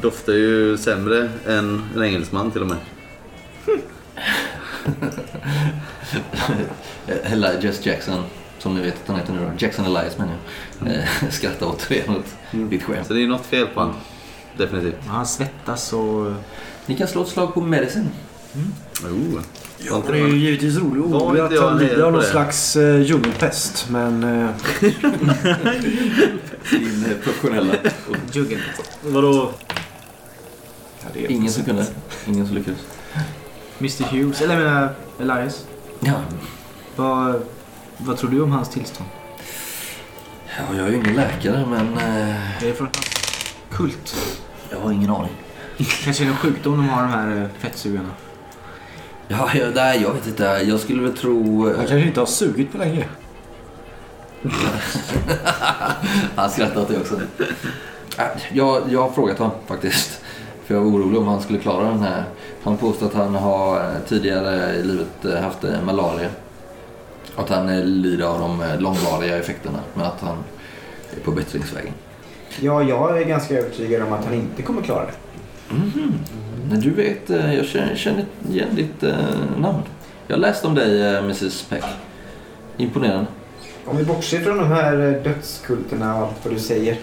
[0.00, 2.78] doftar ju sämre än en engelsman till och med.
[7.22, 8.24] Elias Jackson,
[8.58, 9.50] som ni vet att han heter nu då.
[9.58, 10.34] Jackson Elias menar
[10.78, 10.92] jag.
[10.92, 12.36] Eh, Skrattar återigen åt
[12.70, 13.06] ditt skämt.
[13.06, 13.94] Så det är något fel på han.
[14.56, 15.06] Definitivt.
[15.06, 16.32] Han svettas och...
[16.90, 18.10] Ni kan slå ett slag på medicin.
[19.04, 19.40] Oh.
[19.78, 23.00] Ja, det är ju givetvis roligt orolig att jag han lider av någon slags eh,
[23.00, 23.86] djungelpest.
[23.90, 24.50] Men eh,
[26.70, 27.74] Din eh, professionella.
[28.32, 28.60] Juggen.
[29.02, 29.50] Vadå?
[31.02, 31.86] ja, det är Ingen som kunde.
[32.26, 32.80] Ingen som lyckades.
[33.78, 35.66] Mr Hughes, eller jag menar Elias.
[36.00, 36.20] Ja.
[36.96, 37.42] Vad,
[37.98, 39.08] vad tror du om hans tillstånd?
[40.58, 43.08] ja, jag är ju ingen läkare men eh, Är det från hans
[43.70, 44.16] kult?
[44.70, 45.32] jag har ingen aning.
[45.84, 48.08] Kanske är det en sjukdom de har de här eh, fettsugarna?
[49.28, 50.42] Ja, jag, nej, jag vet inte.
[50.64, 51.64] Jag skulle väl tro...
[51.64, 53.04] Han eh, kanske inte har sugit på länge.
[56.36, 57.20] Han skrattar åt det också.
[58.18, 60.20] Äh, Jag, jag har frågat honom faktiskt.
[60.64, 62.24] För jag var orolig om han skulle klara den här.
[62.62, 66.28] Han påstår att han har eh, tidigare i livet haft malaria.
[67.36, 69.78] Och att han lider av de långvariga effekterna.
[69.94, 70.36] Men att han
[71.16, 71.94] är på bättringsvägen.
[72.60, 75.12] Ja, jag är ganska övertygad om att han inte kommer klara det.
[76.70, 79.14] Men du vet, eh, jag känner, känner igen ditt eh,
[79.58, 79.82] namn.
[80.26, 81.84] Jag har läst om dig, eh, Mrs Peck.
[82.76, 83.26] Imponerande.
[83.84, 86.96] Om vi bortser från de här dödskulterna och allt vad du säger.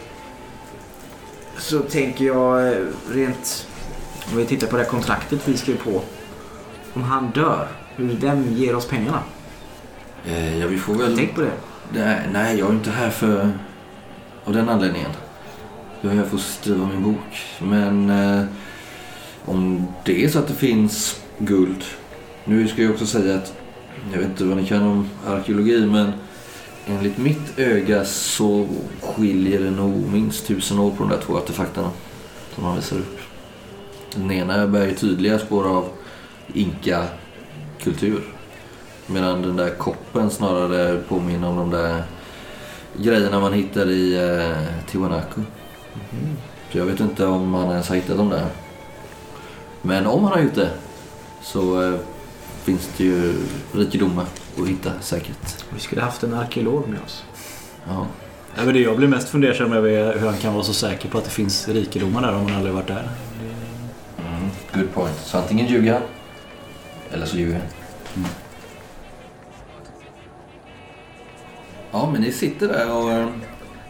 [1.58, 2.78] Så tänker jag eh,
[3.12, 3.68] rent...
[4.32, 6.02] Om vi tittar på det här kontraktet vi skrev på.
[6.94, 9.20] Om han dör, hur vem ger oss pengarna?
[10.26, 11.18] Eh, Ja, vi får väl...
[11.18, 11.52] Tänk på det.
[11.94, 13.50] Nej, nej, jag är inte här för...
[14.46, 15.12] Av den anledningen.
[16.02, 17.38] Jag är här för att skriva min bok.
[17.60, 18.46] Men eh,
[19.46, 21.84] om det är så att det finns guld.
[22.46, 23.54] Nu ska jag också säga att
[24.12, 26.12] jag vet inte vad ni kan om arkeologi men
[26.86, 28.68] enligt mitt öga så
[29.02, 31.90] skiljer det nog minst tusen år på de där två artefakterna
[32.56, 33.20] som han visar upp.
[34.16, 35.90] Den ena bär ju tydliga spår av
[36.54, 38.24] inka-kultur.
[39.08, 42.04] Medan den där koppen snarare påminner om de där
[42.98, 45.42] grejerna man hittar i eh, Tiwanaku.
[46.72, 48.46] Så jag vet inte om han ens har hittat dem där.
[49.82, 50.70] Men om han har gjort det
[51.42, 52.00] så eh,
[52.64, 53.34] finns det ju
[53.74, 54.26] rikedomar
[54.58, 55.64] att hitta säkert.
[55.74, 57.24] Vi skulle haft en arkeolog med oss.
[57.88, 58.08] Ja.
[58.56, 61.10] Ja, men det jag blir mest fundersam över är hur han kan vara så säker
[61.10, 63.10] på att det finns rikedomar där om han aldrig varit där.
[64.20, 65.18] Mm, good point.
[65.18, 66.02] Så antingen ljuger han
[67.12, 68.26] eller så ljuger han.
[71.92, 73.28] Ja, men ni sitter där och eh,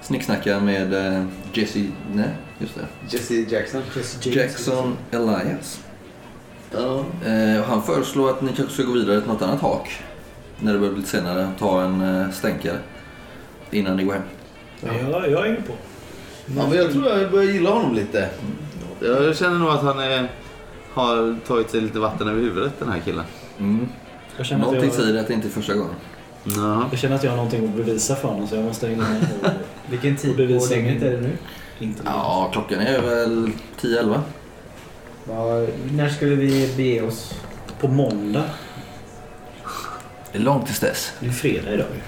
[0.07, 1.79] snicksnackar med eh, Jesse...
[2.13, 3.15] Nej, just det.
[3.17, 3.81] Jesse Jackson.
[4.21, 5.81] Jackson Elias.
[6.71, 7.05] Ja.
[7.25, 10.01] Eh, han föreslår att ni kanske ska gå vidare till något annat hak.
[10.59, 11.51] När det börjar bli lite senare.
[11.59, 12.77] Ta en eh, stänkare.
[13.71, 14.21] Innan ni går hem.
[14.81, 15.73] Ja, jag, jag är inne på.
[16.45, 18.29] Ja, men jag tror jag börjar gilla honom lite.
[19.01, 20.31] Jag känner nog att han är,
[20.93, 23.25] har tagit sig lite vatten över huvudet den här killen.
[23.59, 23.87] Mm.
[24.37, 25.95] Jag Någonting jag, säger att det inte är första gången.
[26.55, 26.87] Ja.
[26.91, 29.21] jag känner att jag har någonting att bevisa för honom så jag måste ägna mig
[29.43, 29.51] åt
[29.89, 31.37] Vilken tid på dygnet är det nu?
[31.79, 34.19] inte Ja, klockan är väl 10-11.
[35.29, 37.33] Ja, när skulle vi bege oss?
[37.79, 38.43] På måndag.
[40.31, 41.13] Det är långt tills dess.
[41.19, 42.01] Det är fredag idag ju.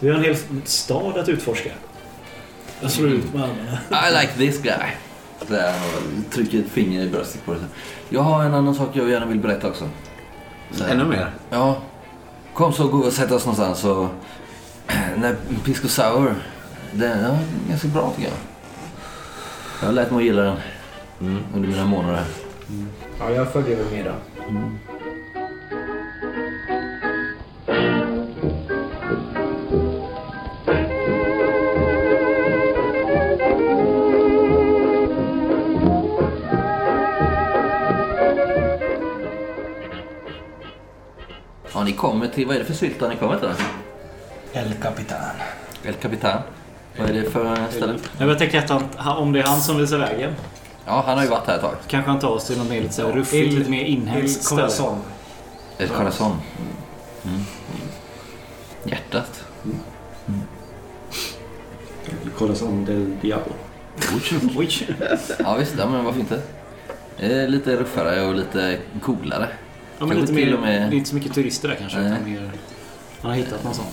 [0.00, 1.70] Vi har en hel stad att utforska.
[2.80, 4.08] Jag slår ut med armarna.
[4.08, 4.90] I like this guy.
[5.48, 5.74] Där
[6.30, 7.60] trycker ett finger i bröstet på det.
[8.08, 9.88] Jag har en annan sak jag gärna vill berätta också.
[10.70, 10.84] Så.
[10.84, 11.30] Ännu mer.
[11.50, 11.76] Ja.
[12.56, 14.08] Kom så gå och sätta oss någonstans och...
[15.16, 16.34] Där Pisco Sour.
[16.92, 17.38] Den är
[17.68, 18.38] ganska bra tycker jag.
[19.80, 20.56] Jag har lärt mig att gilla den.
[21.20, 21.42] Mm.
[21.54, 22.26] under mina månader här.
[23.18, 24.10] Ja, jag följer väl med då.
[24.38, 24.44] Ja,
[41.86, 43.48] ni kommer till, vad är det för sylta ni kommer till?
[44.52, 45.18] El Capitan.
[45.84, 46.40] El Capitan.
[46.98, 47.98] Vad är det för ställe?
[48.18, 50.34] Jag tänker att han, om det är han som visar vägen.
[50.86, 51.74] Ja, han har ju varit här ett tag.
[51.86, 54.60] Kanske han tar oss till något mer lite ruffigt, lite mer inhemskt ställe.
[54.60, 54.98] Corazon.
[55.78, 56.36] El Corazon.
[57.24, 57.40] Mm.
[58.84, 59.44] Hjärtat.
[62.38, 63.52] Corazon del Diablo.
[64.56, 64.88] Oj.
[65.38, 66.42] Ja visst, ja, men varför inte?
[67.48, 69.48] Lite ruffare och lite coolare.
[69.98, 71.98] Ja, men lite mer, med- Det är inte så mycket turister där kanske.
[71.98, 72.50] Utan mer,
[73.22, 73.84] han har hittat någon sån.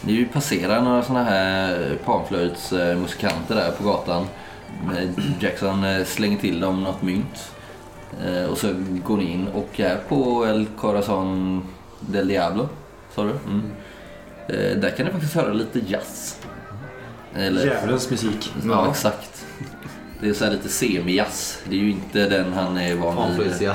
[0.00, 4.26] Ni passerar några såna här panflöjtsmusikanter där på gatan.
[4.96, 5.08] Eh,
[5.40, 7.52] Jackson eh, slänger till dem något mynt.
[8.26, 8.68] Eh, Och så
[9.06, 11.62] går ni in och är på El Corazon
[12.00, 12.68] del Diablo.
[13.14, 13.30] Sa du?
[13.30, 13.62] Mm.
[14.48, 16.40] Eh, Där kan ni faktiskt höra lite jazz.
[17.34, 18.52] Eller, Djävulens musik.
[18.64, 19.35] ja, exakt.
[20.20, 21.58] Det är så här lite semi-jazz.
[21.68, 23.52] Det är ju inte den han är van vid.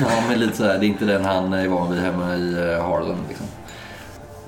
[0.00, 2.52] Ja, men lite så här, det är inte den han är van vid hemma i
[2.52, 3.18] eh, Harlem.
[3.28, 3.46] Liksom.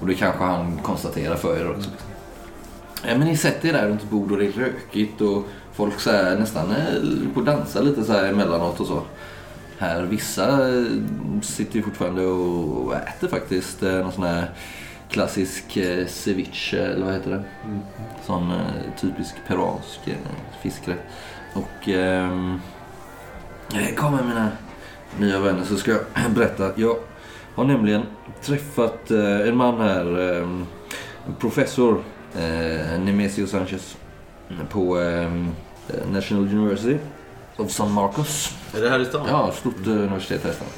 [0.01, 1.90] Och det kanske han konstaterar för er också.
[3.07, 6.01] Ja, men ni sätter er där runt ett bord och det är rökigt och folk
[6.01, 6.74] så här, nästan
[7.35, 9.03] på dansa lite så här emellanåt och så.
[9.79, 10.85] Här, vissa eh,
[11.42, 14.51] sitter ju fortfarande och äter faktiskt eh, någon sån här
[15.09, 17.44] klassisk eh, ceviche, eller vad heter det?
[18.27, 20.14] Sån eh, typisk peruansk eh,
[20.62, 21.03] fiskrätt.
[21.53, 22.61] Och ehm,
[23.75, 24.49] eh, kom med mina
[25.18, 26.01] nya vänner så ska jag
[26.35, 26.71] berätta.
[26.77, 26.97] Jag
[27.55, 28.03] har nämligen
[28.42, 30.42] träffat eh, en man här, eh,
[31.27, 32.03] en professor
[32.35, 33.97] eh, Nemesio Sanchez
[34.71, 35.31] på eh,
[36.12, 36.99] National University
[37.57, 38.55] of San Marcos.
[38.77, 39.27] Är det här i stan?
[39.29, 40.68] Ja, stort eh, universitet här i stan.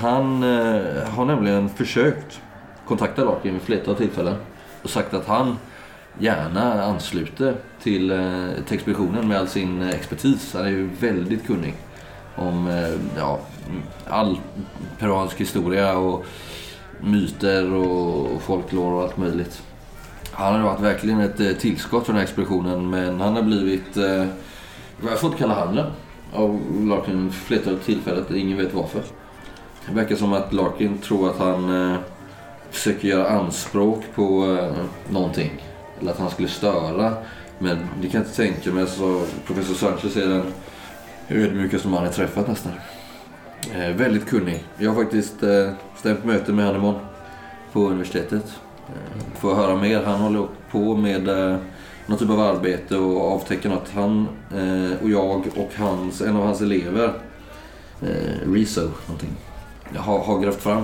[0.00, 0.42] Han
[1.06, 2.40] har nämligen försökt
[2.88, 4.36] kontaktat Larkin vid flertal tillfällen
[4.82, 5.56] och sagt att han
[6.18, 10.54] gärna ansluter till, eh, till expeditionen med all sin expertis.
[10.54, 11.74] Han är ju väldigt kunnig
[12.36, 13.40] om eh, ja,
[14.08, 14.40] all
[14.98, 16.24] peruansk historia och
[17.00, 19.62] myter och folklore och allt möjligt.
[20.32, 23.96] Han har varit verkligen ett eh, tillskott för den här expeditionen men han har blivit,
[23.96, 24.26] eh,
[25.00, 25.86] vad jag fått kalla handen
[26.32, 28.24] av Larkin flertalet tillfällen.
[28.34, 29.02] Ingen vet varför.
[29.88, 31.98] Det verkar som att Larkin tror att han eh,
[32.88, 35.50] försöker göra anspråk på eh, någonting.
[36.00, 37.14] Eller att han skulle störa.
[37.58, 38.86] Men det kan jag inte tänka mig.
[38.86, 40.52] Så professor Sanchez är den
[41.28, 42.72] ödmjukaste man jag träffat nästan.
[43.74, 44.64] Eh, väldigt kunnig.
[44.76, 47.00] Jag har faktiskt eh, stämt möte med honom imorgon
[47.72, 48.44] på universitetet.
[48.88, 50.02] Eh, får höra mer.
[50.02, 51.56] Han håller på med eh,
[52.06, 53.90] någon typ av arbete och avtäcker något.
[53.94, 57.12] Han eh, och jag och hans, en av hans elever,
[58.02, 59.36] eh, Rezo någonting,
[59.96, 60.82] har, har grävt fram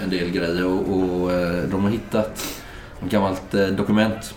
[0.00, 2.62] en del grejer och, och eh, de har hittat
[3.02, 4.34] ett gammalt eh, dokument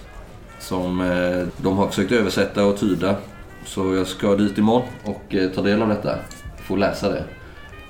[0.60, 3.16] som eh, de har försökt översätta och tyda.
[3.66, 6.16] Så jag ska dit imorgon och ta del av detta.
[6.58, 7.24] Få läsa det.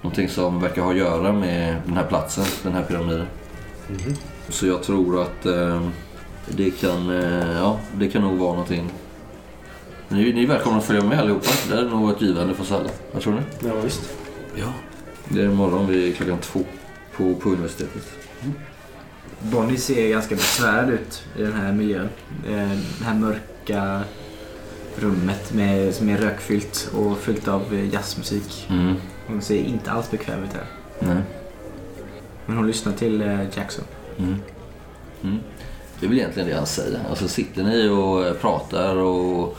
[0.02, 3.26] Någonting som verkar ha att göra med den här platsen, den här pyramiden.
[4.50, 5.44] Så jag tror att
[6.48, 7.10] det kan,
[7.56, 8.90] ja, det kan nog vara någonting.
[10.10, 11.50] Ni, ni är välkomna att följa med allihopa.
[11.70, 12.90] Det är nog varit givande för oss alla.
[13.12, 13.68] Vad tror ni?
[13.68, 14.18] Ja, visst.
[14.56, 14.74] Ja.
[15.30, 16.60] Det är imorgon vid klockan två
[17.18, 18.04] på, på universitetet.
[19.40, 22.10] Bonnie ser ganska besvärad ut i den här miljön.
[22.48, 24.02] Eh, Det här mörka
[25.00, 28.68] rummet med, som är rökfyllt och fyllt av eh, jazzmusik.
[28.70, 28.96] Mm.
[29.28, 30.66] Hon ser inte alls bekväm ut här.
[31.00, 31.22] Nej.
[32.46, 33.86] Men hon lyssnar till eh, Jackson.
[34.18, 34.36] Mm.
[35.24, 35.40] Mm.
[36.00, 37.00] Det är väl egentligen det han säger.
[37.10, 39.58] Alltså sitter ni och pratar och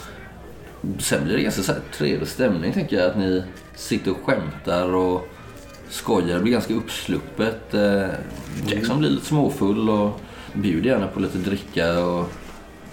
[0.98, 3.10] sen blir det ganska så här trevlig stämning tänker jag.
[3.10, 3.42] Att ni
[3.74, 5.28] sitter och skämtar och
[5.88, 6.36] skojar.
[6.36, 7.74] Det blir ganska uppsluppet.
[7.74, 8.08] Eh,
[8.66, 10.20] Jackson blir lite småfull och
[10.52, 12.28] bjuder gärna på lite dricka och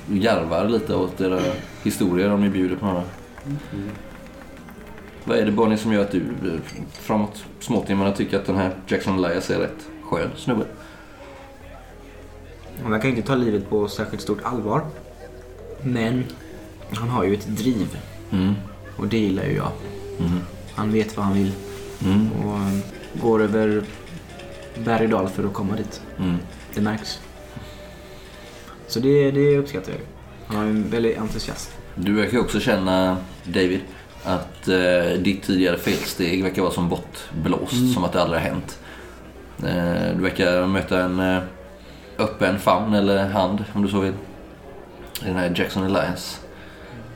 [0.07, 1.41] garvar lite åt era
[1.83, 3.03] historier om ni bjuder på några.
[5.23, 6.23] Vad är det Bonnie som gör att du
[6.91, 10.65] framåt småtimmarna tycker att den här Jackson Elias är rätt skön snubbe?
[12.81, 14.81] Han verkar inte ta livet på särskilt stort allvar.
[15.81, 16.23] Men
[16.91, 17.97] han har ju ett driv.
[18.31, 18.53] Mm.
[18.97, 19.71] Och det gillar ju jag.
[20.19, 20.39] Mm.
[20.75, 21.51] Han vet vad han vill
[22.05, 22.31] Mm.
[22.31, 22.77] och eh,
[23.21, 23.83] går över
[24.85, 26.01] berg och dal för att komma dit.
[26.19, 26.37] Mm.
[26.73, 27.19] Det märks.
[28.87, 29.99] Så det, det uppskattar jag.
[30.47, 31.71] Han har en väldigt entusiasm.
[31.95, 33.79] Du verkar också känna, David,
[34.23, 38.79] att eh, ditt tidigare felsteg verkar vara som bortblåst, som att det aldrig har hänt.
[39.57, 41.43] Eh, du verkar möta en eh,
[42.17, 44.13] öppen famn eller hand, om du så vill,
[45.21, 46.37] i den här Jackson Alliance.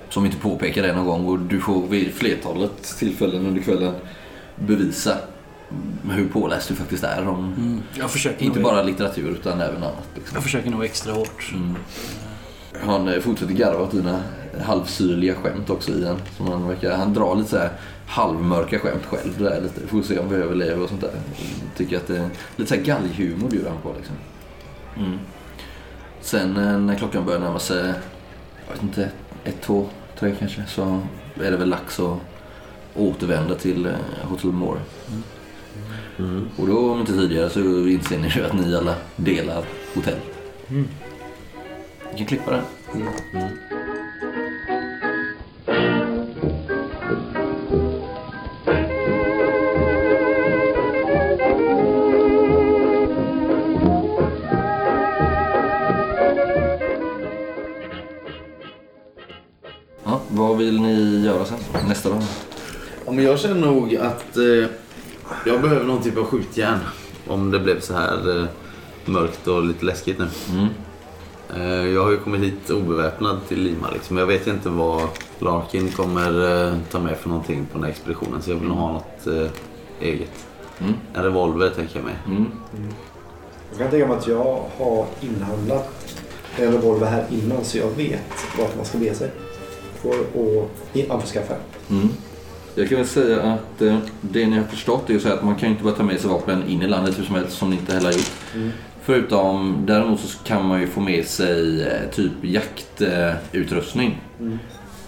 [0.09, 3.93] som inte påpekar det någon gång och du får vid flertalet tillfällen under kvällen
[4.60, 5.18] bevisa
[6.10, 7.84] hur påläst du faktiskt är om Mm.
[8.39, 10.08] Inte bara litteratur utan även annat.
[10.16, 10.36] Liksom.
[10.36, 11.51] jag försöker nog extra hårt.
[11.53, 11.76] Mm.
[12.86, 14.22] Han eh, fortsätter garva åt dina
[14.62, 16.22] halvsyrliga skämt också i han.
[16.38, 17.72] Som han, verkar, han drar lite så här
[18.08, 19.38] halvmörka skämt själv.
[19.38, 19.88] Där lite.
[19.88, 21.12] Får se om vi överlever och sånt där.
[21.78, 24.16] Tycker att det är lite så här galghumor bjuder han på liksom.
[24.97, 25.20] Mm.
[26.22, 27.93] Sen eh, när klockan börjar närma sig,
[28.68, 29.10] jag vet inte,
[29.43, 29.89] ett, två,
[30.20, 30.64] tre kanske.
[30.68, 31.01] Så
[31.41, 32.18] är det väl dags att
[32.98, 33.93] återvända till eh,
[34.24, 34.80] Hotel Moore.
[36.20, 36.50] Mm.
[36.58, 39.64] Och då om inte tidigare så inser ni ju att ni alla delar
[39.95, 40.20] hotell.
[42.12, 42.62] Vi kan klippa det.
[60.04, 61.60] Ja, vad vill ni göra sen?
[61.88, 62.24] Nästa dag?
[63.08, 64.70] Ja, men jag känner nog att eh,
[65.45, 66.80] jag behöver någon typ av skjutjärn.
[67.28, 68.45] Om det blev så här eh,
[69.05, 70.28] mörkt och lite läskigt nu.
[70.51, 70.68] Mm.
[71.55, 73.91] Eh, jag har ju kommit hit obeväpnad till Lima.
[73.91, 74.18] Liksom.
[74.18, 75.01] Jag vet inte vad
[75.39, 78.41] Larkin kommer eh, ta med för någonting på den här expeditionen.
[78.41, 80.45] Så jag vill nog ha något eh, eget.
[80.80, 80.93] Mm.
[81.14, 82.16] En revolver tänker jag mig.
[82.26, 82.45] Mm.
[83.70, 86.18] Jag kan tänka mig att jag har inhandlat
[86.58, 89.32] en revolver här innan så jag vet vart man ska be sig.
[90.01, 91.55] För att anskaffa.
[91.89, 92.10] Mm.
[92.78, 95.55] Jag kan väl säga att eh, det ni har förstått är ju så att man
[95.55, 97.69] kan ju inte bara ta med sig vapen in i landet hur som helst som
[97.69, 98.32] ni inte heller har gjort.
[98.55, 98.71] Mm.
[99.03, 104.21] Förutom däremot så kan man ju få med sig eh, typ jaktutrustning.
[104.39, 104.59] Mm.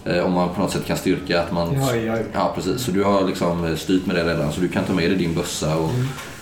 [0.05, 1.74] Eh, om man på något sätt kan styrka att man...
[1.74, 2.17] Ja, ja.
[2.34, 2.82] Ja, precis.
[2.82, 5.17] Så du har liksom eh, styrt med det redan så du kan ta med dig
[5.17, 5.89] din bössa och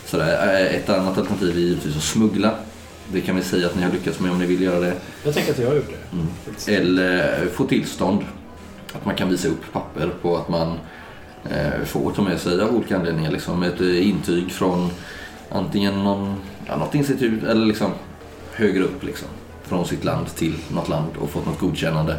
[0.06, 0.56] sådär.
[0.56, 2.52] Eh, Ett annat alternativ är givetvis att smuggla.
[3.12, 4.94] Det kan vi säga att ni har lyckats med om ni vill göra det.
[5.24, 5.92] Jag tänker att jag har gjort
[6.66, 6.76] det.
[6.76, 8.22] Eller få tillstånd.
[8.94, 10.76] Att man kan visa upp papper på att man eh,
[11.86, 13.32] får ta med sig av olika anledningar.
[13.32, 14.90] Liksom ett eh, intyg från
[15.52, 16.36] antingen någon,
[16.68, 17.92] ja, något institut eller liksom
[18.54, 19.28] högre upp liksom,
[19.64, 22.18] från sitt land till något land och fått något godkännande.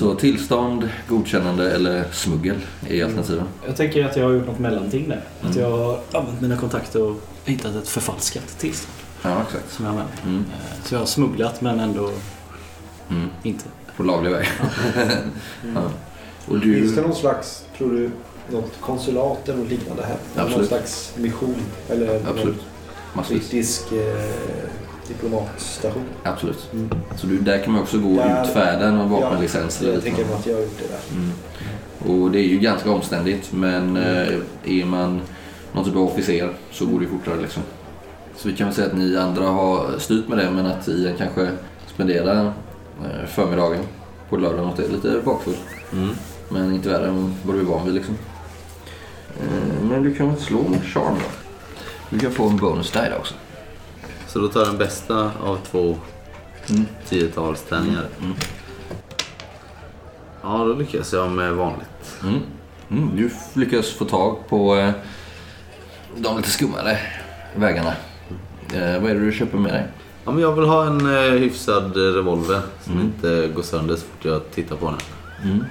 [0.00, 2.56] Så tillstånd, godkännande eller smuggel
[2.88, 3.44] är alternativen.
[3.66, 5.22] Jag tänker att jag har gjort något mellanting där.
[5.42, 5.70] Att Mm.
[5.70, 9.72] jag har använt mina kontakter och hittat ett förfalskat tillstånd Ja, exakt.
[9.72, 10.04] som jag mig.
[10.24, 10.38] Mm.
[10.52, 12.10] Eh, Så jag har smugglat men ändå
[13.10, 13.28] Mm.
[13.42, 13.64] inte.
[13.96, 14.46] På laglig väg.
[15.74, 15.80] ja.
[16.50, 16.74] Och du...
[16.80, 18.10] Finns det någon slags, tror du,
[18.50, 20.16] något konsulat eller något liknande här?
[20.36, 20.56] Absolut.
[20.56, 21.54] Någon slags mission?
[21.90, 22.44] Eller Absolut.
[22.44, 22.54] någon
[23.14, 23.50] Massvis.
[23.50, 24.24] brittisk eh,
[25.08, 26.02] diplomatstation?
[26.22, 26.68] Absolut.
[26.72, 26.90] Mm.
[27.16, 29.80] Så du, där kan man också gå och Där- utfärda en vapenlicens.
[29.82, 31.16] eller Jag tänker mig att jag har gjort det där.
[31.20, 31.32] Mm.
[32.22, 34.28] Och det är ju ganska omständigt men eh,
[34.64, 35.20] är man
[35.72, 37.62] någon typ av officer så går det ju fortare liksom.
[38.36, 41.16] Så vi kan väl säga att ni andra har styrt med det men att Ian
[41.18, 41.48] kanske
[41.94, 42.44] spenderar
[43.04, 43.80] eh, förmiddagen
[44.30, 45.56] på lördagen och det är lite bakfull.
[45.92, 46.08] Mm.
[46.48, 48.14] Men inte värre än vad du är van vid liksom.
[49.40, 51.24] Eh, Men du kan väl slå en charm då.
[52.10, 53.34] Du kan få en bonus die också.
[54.28, 55.96] Så då tar jag den bästa av två
[56.70, 56.86] Mm.
[57.08, 58.06] tiotals tärningar.
[58.20, 58.34] Mm.
[60.42, 62.16] Ja, då lyckas jag med vanligt.
[62.22, 62.40] Mm.
[62.90, 63.16] Mm.
[63.16, 63.30] Du
[63.60, 64.90] lyckas få tag på eh,
[66.16, 66.98] de lite skummare
[67.56, 67.92] vägarna.
[68.74, 69.86] Eh, vad är det du köper med dig?
[70.24, 73.06] Ja, men jag vill ha en eh, hyfsad revolver som Mm.
[73.06, 74.86] inte går sönder så fort jag tittar på
[75.42, 75.64] den.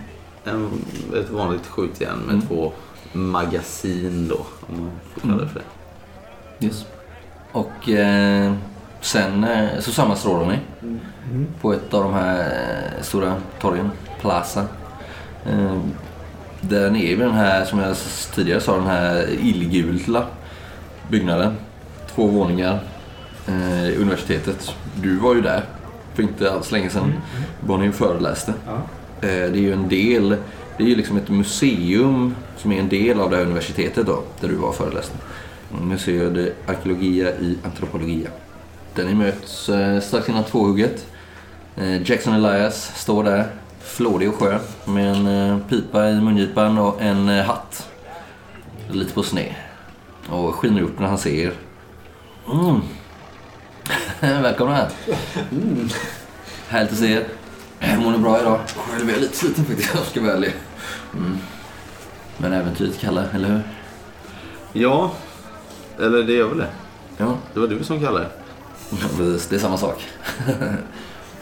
[0.49, 0.69] Mm.
[1.13, 2.47] En, ett vanligt skjutjärn med Mm.
[2.47, 2.71] två
[3.13, 4.35] magasin då,
[4.67, 5.61] om man får kalla det för
[6.59, 6.65] det.
[6.65, 6.85] Yes.
[7.51, 8.53] Och eh,
[9.01, 10.59] sen eh, så sammanstrålar ni
[11.31, 11.47] Mm.
[11.61, 13.91] på ett av de här eh, stora torgen,
[14.21, 14.65] Plaza.
[15.45, 15.77] Eh,
[16.61, 17.95] där nere vid den här, som jag
[18.35, 20.25] tidigare sa, den här illgula
[21.09, 21.55] byggnaden.
[22.15, 22.79] Två våningar.
[23.47, 24.75] Eh, universitetet.
[24.95, 25.63] Du var ju där
[26.13, 27.13] för inte alls länge sedan.
[27.67, 28.53] Var ni och föreläste.
[28.65, 28.81] Ja.
[29.21, 30.29] Eh, det är ju en del,
[30.77, 34.23] det är ju liksom ett museum som är en del av det här universitetet då,
[34.41, 35.17] där du var föreläste.
[35.81, 38.29] Museo de Arkeologia i Antropologia.
[38.95, 41.05] Där ni möts eh, strax innan tvåhugget.
[41.75, 43.47] Eh, Jackson Elias står där,
[43.79, 47.89] flådig och skön, med en pipa i mungipan och en hatt.
[48.91, 49.53] Lite på sned.
[50.29, 51.53] Och skiner upp när han ser er.
[52.51, 52.81] Mm.
[54.43, 54.89] Välkomna här.
[56.67, 57.23] Härligt att se er.
[57.79, 58.59] Mår ni bra idag?
[58.75, 60.53] Själv är jag lite sliten faktiskt, jag ska vara ärlig.
[61.13, 61.37] Mm.
[62.37, 63.61] Men äventyret kallar, eller hur?
[64.73, 65.11] Ja,
[65.99, 66.67] eller det gör väl det.
[67.17, 68.97] Ja, Det var du som kallade det.
[69.17, 69.47] precis.
[69.47, 70.05] Det är samma sak.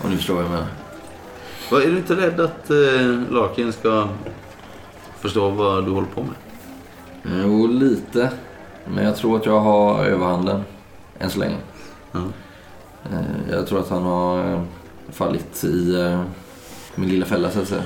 [0.01, 0.67] Om du förstår vad jag menar.
[1.85, 4.07] Är du inte rädd att eh, Larkin ska
[5.19, 6.35] förstå vad du håller på med?
[7.43, 8.29] Jo, lite.
[8.87, 10.63] Men jag tror att jag har överhanden.
[11.19, 11.57] Än så länge.
[12.11, 12.19] Ja.
[13.11, 14.61] Eh, Jag tror att han har eh,
[15.15, 15.95] fallit i...
[15.95, 16.21] eh,
[16.95, 17.83] min lilla fälla så att säga.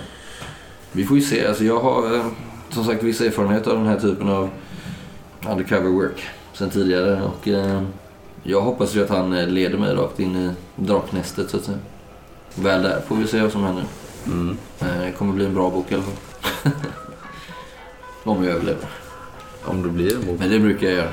[0.91, 1.47] Vi får ju se.
[1.47, 2.25] Alltså jag har eh,
[2.69, 4.49] som sagt viss erfarenhet av den här typen av
[5.49, 7.21] undercover work sen tidigare.
[7.21, 7.83] Och eh,
[8.43, 11.77] jag hoppas ju att han eh, leder mig rakt in i draknästet så att säga.
[12.55, 13.85] Väl där får vi se vad som händer.
[14.25, 14.57] Mm.
[14.79, 16.71] Det kommer bli en bra bok i alla fall.
[18.23, 18.85] Om jag överlever.
[19.65, 20.39] Om det blir en bok.
[20.39, 21.11] Men det brukar jag göra.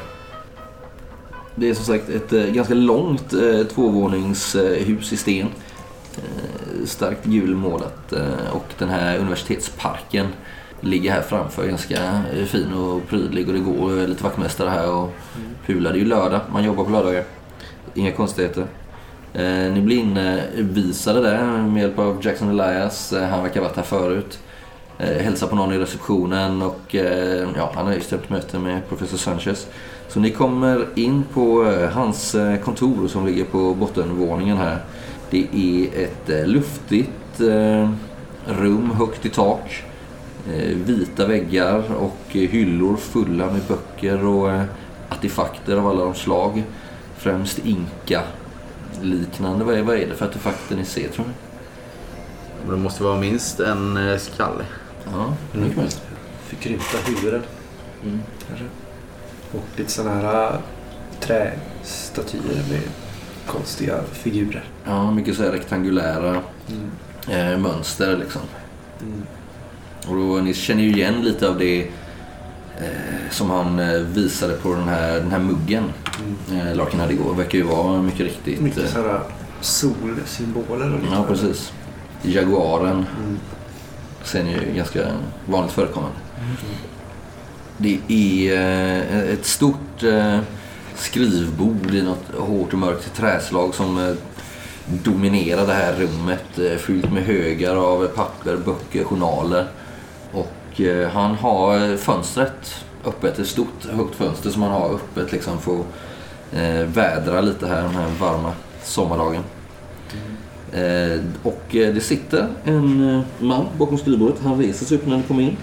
[1.54, 5.48] Det är som sagt ett ganska långt eh, tvåvåningshus i sten.
[6.16, 10.26] Eh, starkt gulmålat eh, och den här universitetsparken
[10.80, 15.12] ligger här framför ganska eh, fin och prydlig och det går lite vaktmästare här och
[15.66, 15.92] pular.
[15.92, 17.24] Det är ju lördag, man jobbar på lördagar.
[17.94, 18.66] Inga konstigheter.
[19.72, 23.14] Ni blir invisade där med hjälp av Jackson Elias.
[23.30, 24.38] Han verkar ha varit här förut.
[24.98, 26.94] Hälsar på någon i receptionen och
[27.56, 29.66] ja, han har just ett möte med professor Sanchez.
[30.08, 34.78] Så ni kommer in på hans kontor som ligger på bottenvåningen här.
[35.30, 37.90] Det är ett eh, luftigt eh,
[38.46, 39.84] rum högt i tak.
[40.48, 44.60] Eh, vita väggar och hyllor fulla med böcker och
[45.08, 46.64] artefakter av alla de slag.
[47.16, 48.22] Främst inka
[49.02, 49.64] liknande.
[49.64, 51.32] Vad är, vad är det för artefakter ni ser tror ni?
[52.70, 54.64] Det måste vara minst en skalle.
[55.04, 56.02] Ja, mycket möjligt.
[56.46, 57.42] Förkrympta huvuden.
[58.02, 58.20] Mm.
[58.48, 58.64] Kanske.
[59.52, 60.60] Och lite sådana här
[61.20, 62.82] trästatyer med
[63.46, 64.64] konstiga figurer.
[64.84, 67.52] Ja, mycket så här rektangulära Mm.
[67.52, 68.42] eh, mönster liksom.
[69.02, 69.22] Mm.
[70.08, 71.82] Och då, ni känner ju igen lite av det
[72.78, 75.84] eh, som han eh, visade på den här, den här muggen
[76.50, 76.66] Mm.
[76.66, 77.34] eh, Larkin hade igår.
[77.34, 78.60] Verkar ju vara mycket riktigt.
[78.60, 79.20] Mycket eh, sådana
[79.60, 81.72] solsymboler och lite Ja, precis.
[82.22, 83.38] Jaguaren Mm.
[84.24, 85.00] ser ni ju ganska
[85.46, 86.16] vanligt förekommande.
[87.78, 90.38] Det är eh, ett stort eh,
[90.98, 94.14] skrivbord i något hårt och mörkt träslag som eh,
[94.86, 96.58] dominerar det här rummet.
[96.58, 99.66] Eh, fyllt med högar av papper, böcker, journaler.
[100.32, 103.38] Och eh, han har fönstret öppet.
[103.38, 105.86] Ett stort högt fönster som han har öppet liksom för att
[106.86, 109.42] vädra lite här den här varma sommardagen.
[111.42, 114.36] Och det sitter en man bakom skrivbordet.
[114.42, 115.56] Han reser sig upp när ni kommer in.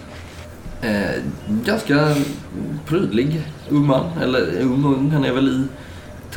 [1.48, 2.16] Ganska
[2.88, 4.06] prydlig ung man.
[4.22, 5.64] Eller ung ung, han är väl i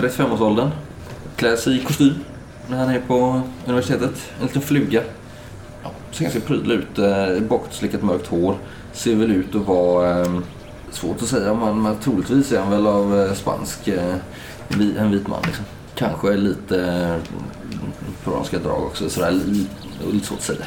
[0.00, 0.70] 35-årsåldern.
[1.36, 2.14] Klär sig i kostym
[2.68, 4.30] när han är på universitetet.
[4.40, 5.02] En liten fluga.
[5.82, 6.98] Ja, ser ganska prydlig ut.
[6.98, 8.54] Eh, bakåtslickat mörkt hår.
[8.92, 10.20] Ser väl ut att vara...
[10.20, 10.38] Eh,
[10.90, 13.88] svårt att säga, men, men troligtvis är han väl av eh, spansk...
[13.88, 14.14] Eh,
[14.68, 15.64] vi- en vit man liksom.
[15.94, 17.16] Kanske lite eh,
[18.24, 19.10] peruanska drag också.
[19.10, 19.66] Sådär, li-
[20.12, 20.64] lite svårt att säga.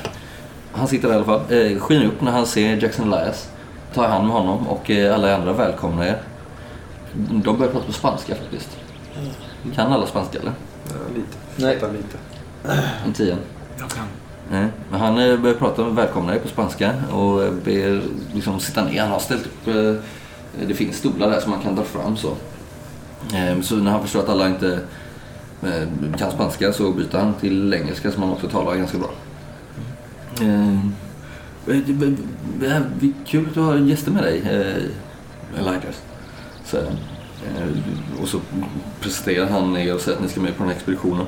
[0.72, 1.42] Han sitter där i alla fall.
[1.50, 3.50] Eh, skiner upp när han ser Jackson Elias.
[3.94, 6.22] Tar hand med honom och eh, alla andra välkomnar er.
[7.14, 8.78] De börjar prata på spanska faktiskt.
[9.76, 10.54] Kan alla spanska eller?
[10.88, 11.38] Ja, lite.
[11.56, 11.94] Nej.
[11.94, 12.18] Lite.
[13.08, 13.38] Inte igen.
[13.80, 14.06] Jag kan.
[14.52, 14.68] Nej.
[14.92, 18.02] Men han eh, börjar prata med välkomna er på spanska och eh, ber
[18.34, 19.02] liksom sitta ner.
[19.02, 19.94] Han har ställt upp, eh,
[20.68, 22.34] det finns stolar där som man kan dra fram så.
[23.62, 24.80] Så när han förstår att alla inte
[26.18, 29.10] kan spanska så byter han till engelska som han också talar ganska bra.
[30.42, 30.78] Eh,
[32.60, 32.84] det- är
[33.26, 34.40] kul att du har gäster med dig,
[35.58, 35.82] Elijah.
[36.70, 36.98] Säger han.
[37.58, 38.40] Eh, Och så
[39.02, 41.26] presenterar han er och säger att ni ska med på den här expeditionen.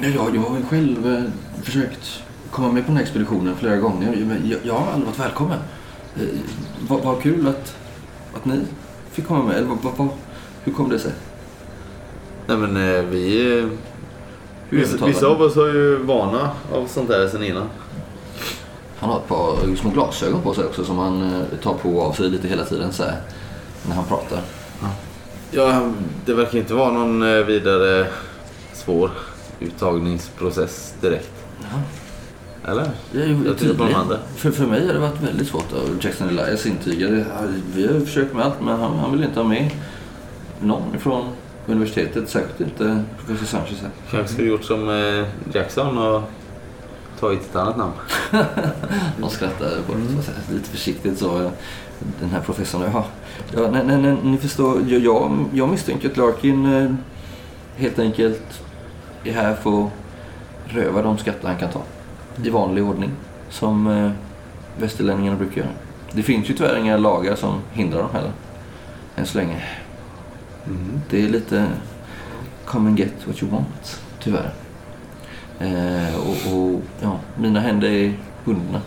[0.00, 4.16] Ja, jag, har ju själv eh, försökt komma med på den här expeditionen flera gånger.
[4.26, 5.58] Men jag, jag har aldrig varit välkommen.
[6.16, 6.22] Eh,
[6.88, 7.76] vad, vad kul att,
[8.34, 8.60] att ni
[9.10, 9.56] fick komma med.
[9.56, 10.08] Eller, vad, vad,
[10.64, 11.12] hur kom det sig?
[12.46, 12.74] Nej men
[13.10, 13.68] vi...
[14.70, 17.68] Vissa, vissa av oss har ju vana av sånt där sen innan.
[18.98, 22.12] Han har ett par små glasögon på sig också som han tar på och av
[22.12, 23.20] sig lite hela tiden så här,
[23.88, 24.40] när han pratar.
[25.50, 25.90] Ja,
[26.24, 28.06] det verkar inte vara någon eh, vidare
[28.72, 29.10] svår
[29.60, 31.30] uttagningsprocess direkt.
[31.60, 31.78] Ja.
[32.70, 32.90] Eller?
[33.12, 33.26] Jag
[33.94, 34.18] andra.
[34.36, 35.66] För, för mig har det varit väldigt svårt.
[36.00, 37.26] Jackson Elias intygade.
[37.74, 39.70] Vi har försökt med allt men han, han vill inte ha med
[40.60, 41.28] någon från
[41.66, 42.28] universitetet.
[42.28, 43.82] Särskilt inte professor Sanchez.
[44.10, 46.22] Kanske skulle gjort som eh, Jackson och
[47.20, 47.92] tagit ett annat namn.
[49.18, 51.50] De skrattar på det, så att säga, lite försiktigt så.
[52.20, 53.06] Den här professorn, ja.
[53.54, 54.80] Ja nej, nej, nej, ni förstår.
[54.88, 56.90] Jag, jag, jag misstänker att Larkin eh,
[57.76, 58.62] helt enkelt
[59.24, 59.90] är här för att
[60.66, 61.82] röva de skatter han kan ta.
[62.44, 63.10] I vanlig ordning.
[63.50, 64.10] Som eh,
[64.80, 65.70] västerlänningarna brukar göra.
[66.12, 68.32] Det finns ju tyvärr inga lagar som hindrar dem heller.
[69.16, 69.62] Än så länge.
[71.10, 71.66] Det är lite
[72.64, 74.52] come and get what you want, tyvärr.
[75.58, 78.14] Eh, och, och ja, mina händer är
[78.44, 78.80] bundna.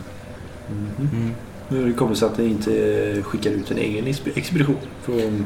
[1.75, 5.45] Hur kommer det sig att ni inte skickar ut en egen exp- expedition från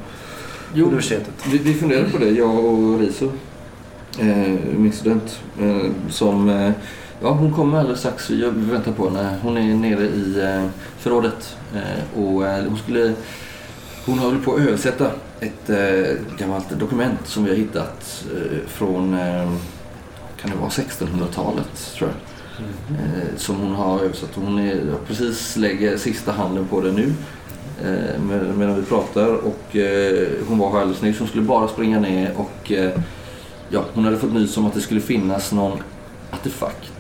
[0.73, 1.34] Jo, universitetet?
[1.51, 3.32] vi, vi funderade på det, jag och Riso,
[4.19, 6.71] eh, min student, eh, som eh,
[7.21, 8.30] Ja, hon kommer alldeles strax.
[8.30, 9.36] Jag väntar på henne.
[9.41, 10.65] Hon är nere i eh,
[10.97, 11.57] förrådet.
[11.75, 13.13] Eh, och eh, hon skulle...
[14.05, 15.69] Hon håller på att översätta ett
[16.38, 18.25] gammalt dokument som vi har hittat
[18.67, 19.17] från...
[20.41, 22.28] Kan det vara 1600-talet, tror jag.
[22.91, 24.30] Eh, som hon har översatt.
[24.36, 27.14] Hon är, precis lägger sista handen på det nu.
[27.84, 29.34] Eh, med- medan vi pratar.
[29.34, 31.20] Och eh, hon var här alldeles nyss.
[31.20, 32.72] Hon skulle bara springa ner och...
[32.72, 32.91] Eh,
[33.70, 35.80] ja, hon hade fått nys om att det skulle finnas någon
[36.32, 36.91] artefakt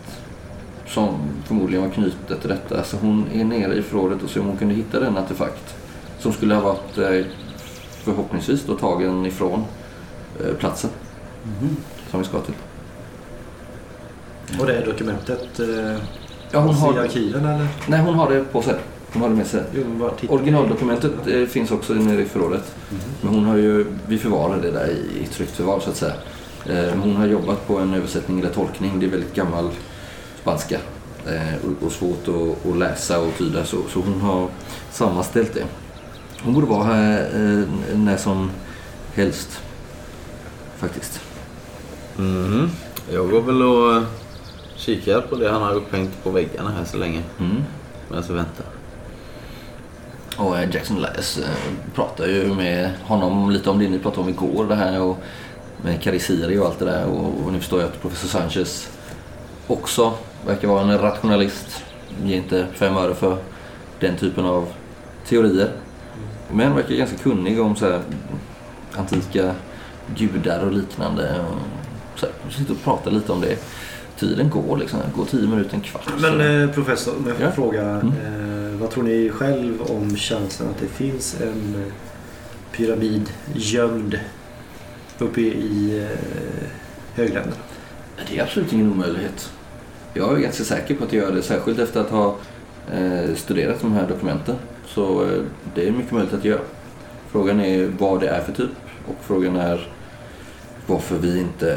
[0.87, 2.83] som förmodligen var knutet till detta.
[2.83, 5.75] Så hon är nere i förrådet och ser om hon kunde hitta den artefakt
[6.19, 7.25] som skulle ha varit eh,
[8.03, 9.63] förhoppningsvis då tagen ifrån
[10.43, 10.89] eh, platsen
[12.11, 12.53] som vi ska till.
[14.59, 15.97] Och det är dokumentet eh,
[16.51, 17.67] Ja, hon i har, arkiven eller?
[17.87, 18.75] nej, hon har det på sig.
[19.13, 19.63] Hon har det med sig.
[20.29, 22.75] Originaldokumentet eh, finns också nere i förrådet.
[23.21, 26.13] Men hon har ju, vi förvarar det där i, i tryckt förvar så att säga.
[26.65, 28.99] Eh, hon har jobbat på en översättning eller tolkning.
[28.99, 29.69] Det är väldigt gammal
[30.41, 30.79] spanska.
[31.27, 33.65] Eh, och, och svårt att, att läsa och tyda.
[33.65, 34.47] Så, så hon har
[34.91, 35.63] sammanställt det.
[36.43, 38.51] Hon borde vara här eh, när som
[39.13, 39.61] helst.
[40.77, 41.21] Faktiskt.
[42.17, 42.69] Mhm.
[43.13, 44.03] Jag går väl och eh,
[44.79, 47.21] kikar på det han har upphängt på väggarna här så länge.
[47.39, 47.63] Mm.
[48.09, 48.65] Medan jag väntar.
[50.37, 54.29] Och eh, Jackson Elias eh, pratar ju med honom lite om det ni pratade om
[54.29, 54.65] igår.
[54.65, 55.17] Det här och
[55.81, 57.05] med Karisiri och allt det där.
[57.05, 58.89] Och, och nu förstår jag att professor Sanchez
[59.67, 60.13] också
[60.45, 61.83] verkar vara en rationalist.
[62.23, 63.37] Ger inte fem öre för
[63.99, 64.67] den typen av
[65.27, 65.71] teorier.
[66.51, 68.01] Men verkar ganska kunnig om så här,
[68.95, 69.55] antika
[70.15, 71.39] gudar och liknande.
[71.39, 73.57] Och så här, sitter och pratar lite om det.
[74.19, 74.99] Tiden går liksom.
[74.99, 76.09] Det går tio minuter, en kvart.
[76.21, 77.51] Men eh, professor, om jag får Ja.
[77.51, 77.81] fråga.
[77.81, 78.07] Mm.
[78.07, 81.93] Eh, vad tror ni själv om chansen att det finns en eh,
[82.71, 84.19] pyramid gömd
[85.19, 86.17] uppe i, eh,
[87.15, 87.55] högländerna?
[88.29, 89.51] Det är absolut ingen omöjlighet.
[90.13, 92.35] Jag är ganska säker på att jag gör det, särskilt efter att ha
[92.93, 94.55] eh, studerat de här dokumenten.
[94.87, 95.41] Så eh,
[95.75, 96.61] det är mycket möjligt att jag gör.
[97.31, 98.69] Frågan är vad det är för typ
[99.07, 99.87] och frågan är
[100.87, 101.71] varför vi inte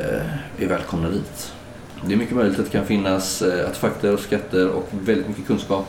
[0.59, 1.53] är välkomna dit.
[2.07, 5.47] Det är mycket möjligt att det kan finnas eh, artefakter och skatter och väldigt mycket
[5.47, 5.87] kunskap.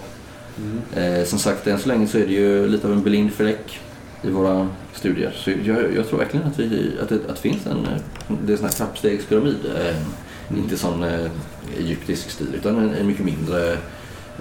[0.95, 3.79] Eh, som sagt, än så länge så är det ju lite av en blind fläck
[4.21, 5.31] i våra studier.
[5.35, 7.87] Så jag, jag tror verkligen att, vi, att, det, att det finns en,
[8.45, 9.57] det är en sån här trappstegspyramid.
[9.77, 11.29] Eh, Inte sån eh,
[11.77, 13.77] egyptisk stil utan en, en mycket mindre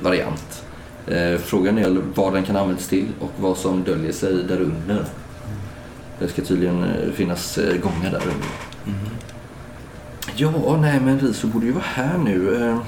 [0.03, 0.65] variant.
[1.07, 5.05] Eh, frågan är vad den kan användas till och vad som döljer sig där under.
[6.19, 8.49] Det ska tydligen finnas gångar där under.
[10.37, 12.65] Ja, nej men Riso borde ju vara här nu.
[12.65, 12.79] Eh,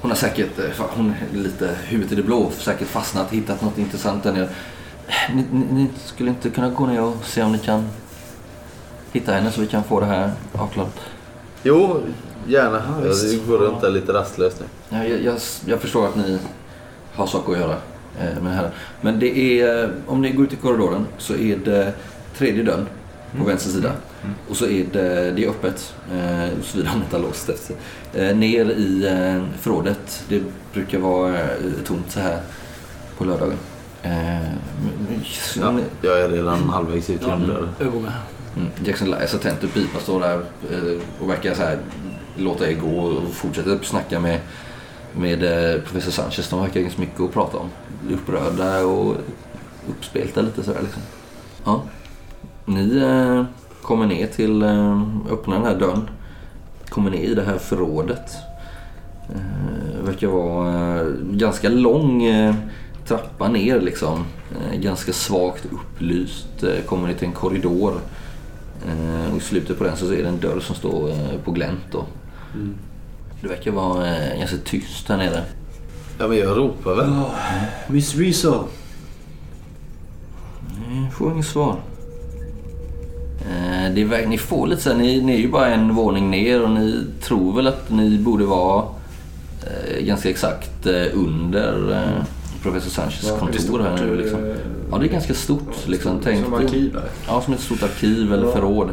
[0.00, 3.78] Hon har säkert, eh, hon är lite huvudet i det blå, säkert fastnat, hittat något
[3.78, 4.48] intressant där nere.
[5.34, 7.88] Ni, ni, ni skulle inte kunna gå ner och se om ni kan
[9.12, 11.00] hitta henne så vi kan få det här avklarat?
[11.62, 12.00] Jo,
[12.46, 12.82] gärna.
[13.02, 13.32] Ja, visst.
[13.32, 14.96] jag går runt där lite rastlöst nu.
[14.98, 15.36] Ja, jag, jag,
[15.66, 16.38] jag förstår att ni
[17.14, 17.76] har saker att göra
[18.20, 18.70] eh, med det här.
[19.00, 21.92] Men det är, om ni går ut i korridoren så är det
[22.38, 22.86] tredje dörren
[23.38, 23.92] på vänster sida.
[24.48, 27.76] Och så är det, det är öppet, eh, såvida han inte har låst efter.
[28.14, 30.24] Eh, ner i eh, förrådet.
[30.28, 31.44] Det brukar vara eh,
[31.84, 32.40] tomt så här
[33.18, 33.58] på lördagen.
[34.02, 34.52] Eh,
[35.60, 37.68] Ja, jag är redan halvvägs ut genom dörren.
[38.56, 38.68] Mm.
[38.84, 41.78] Jackson Elias har tänt upp pipa, står där eh, och verkar så här,
[42.36, 44.40] låta er gå och fortsätter snacka med,
[45.12, 45.42] med
[45.74, 46.48] eh, professor Sanchez.
[46.48, 47.70] De verkar ganska mycket att prata om.
[48.10, 49.16] Upprörda och
[49.90, 51.02] uppspelta lite sådär liksom.
[51.64, 51.82] Ja.
[52.70, 53.44] Ni eh,
[53.82, 56.08] kommer ner till, eh, öppnar den här dörren.
[56.88, 58.32] Kommer ner i det här förrådet.
[59.28, 62.54] Eh, verkar vara eh, ganska lång eh,
[63.06, 64.24] trappa ner liksom.
[64.50, 66.62] Eh, ganska svagt upplyst.
[66.62, 67.94] Eh, kommer ni till en korridor.
[68.88, 71.50] Eh, och i slutet på den så är det en dörr som står eh, på
[71.50, 72.04] glänt då.
[73.42, 75.42] Det verkar vara eh, ganska tyst här nere.
[76.18, 77.22] Ja, men jag ropar väl.
[77.88, 78.64] Miss Riso.
[80.88, 81.76] Ni får inget svar.
[83.40, 86.62] Eh, det är, ni får lite så ni, ni är ju bara en våning ner
[86.62, 88.84] och ni tror väl att ni borde vara
[89.62, 92.24] eh, ganska exakt eh, under eh,
[92.62, 94.16] professor Sanchez Ja, kontor här nu.
[94.16, 94.44] Liksom.
[94.50, 94.56] eh,
[94.90, 95.76] Ja, det är ganska stort.
[95.86, 96.20] Liksom.
[96.24, 97.02] Tänk Som dig- arkiv där.
[97.26, 98.52] Ja, som ett stort arkiv eller Ja.
[98.52, 98.88] förråd.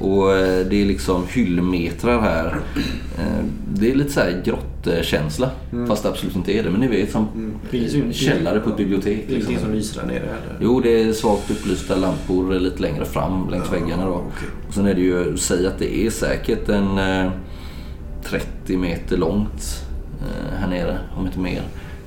[0.00, 2.60] Och eh, det är liksom hyllmetrar här.
[3.18, 3.44] Eh,
[3.74, 5.50] det är lite så här grottkänsla.
[5.88, 6.70] Fast det absolut inte är det.
[6.70, 8.12] Men ni vet som Mm.
[8.12, 9.24] Källare på ett bibliotek.
[9.28, 9.56] Det är Liksom.
[9.58, 10.58] som lyser där nere heller.
[10.60, 14.22] Jo, det är svagt upplysta lampor lite längre fram längs väggarna då.
[14.68, 17.30] Och sen är det ju, säg att det är säkert en eh,
[18.24, 19.84] 30 meter långt
[20.20, 21.62] eh, här nere, om inte mer.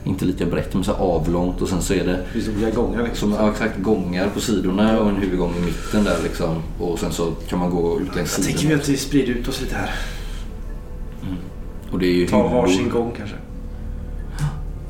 [0.05, 3.03] Inte lika brett, men så avlångt och sen så är det Det finns olika gångar
[3.03, 3.31] liksom.
[3.31, 6.61] som ja, exakt gångar på sidorna och en huvudgång i mitten där liksom.
[6.79, 8.75] Och sen så kan man gå ut längs Jag tänker sidorna.
[8.77, 9.89] vi att vi sprider ut oss lite här.
[11.91, 12.49] Och det är ju Ta hyllor.
[12.61, 13.35] varsin gång kanske.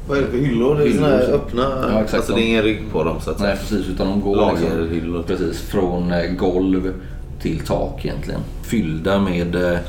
[0.07, 0.75] Vad är det för hyllor?
[0.75, 1.35] Det är såna här Hyllor.
[1.35, 1.61] öppna.
[1.91, 2.13] Ja, exakt.
[2.13, 3.59] Alltså det är ingen rygg på dem så att Nej säga.
[3.79, 6.93] precis, utan de går liksom, precis från eh, golv
[7.41, 8.39] till tak egentligen.
[8.63, 9.79] Fyllda med eh,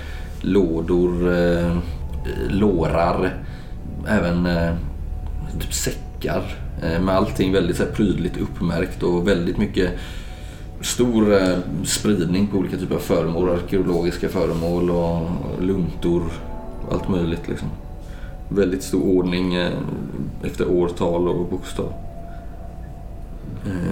[0.40, 1.76] lådor, eh,
[2.48, 3.44] lårar,
[4.08, 4.72] även eh,
[5.60, 6.56] typ säckar.
[6.82, 9.90] Eh, med allting väldigt så här, prydligt uppmärkt och väldigt mycket
[10.80, 13.50] stor eh, spridning på olika typer av föremål.
[13.50, 15.30] Arkeologiska föremål och
[15.60, 16.22] luntor.
[16.90, 17.68] Allt möjligt liksom.
[18.48, 19.72] Väldigt stor ordning eh,
[20.42, 21.92] efter årtal och bokstav.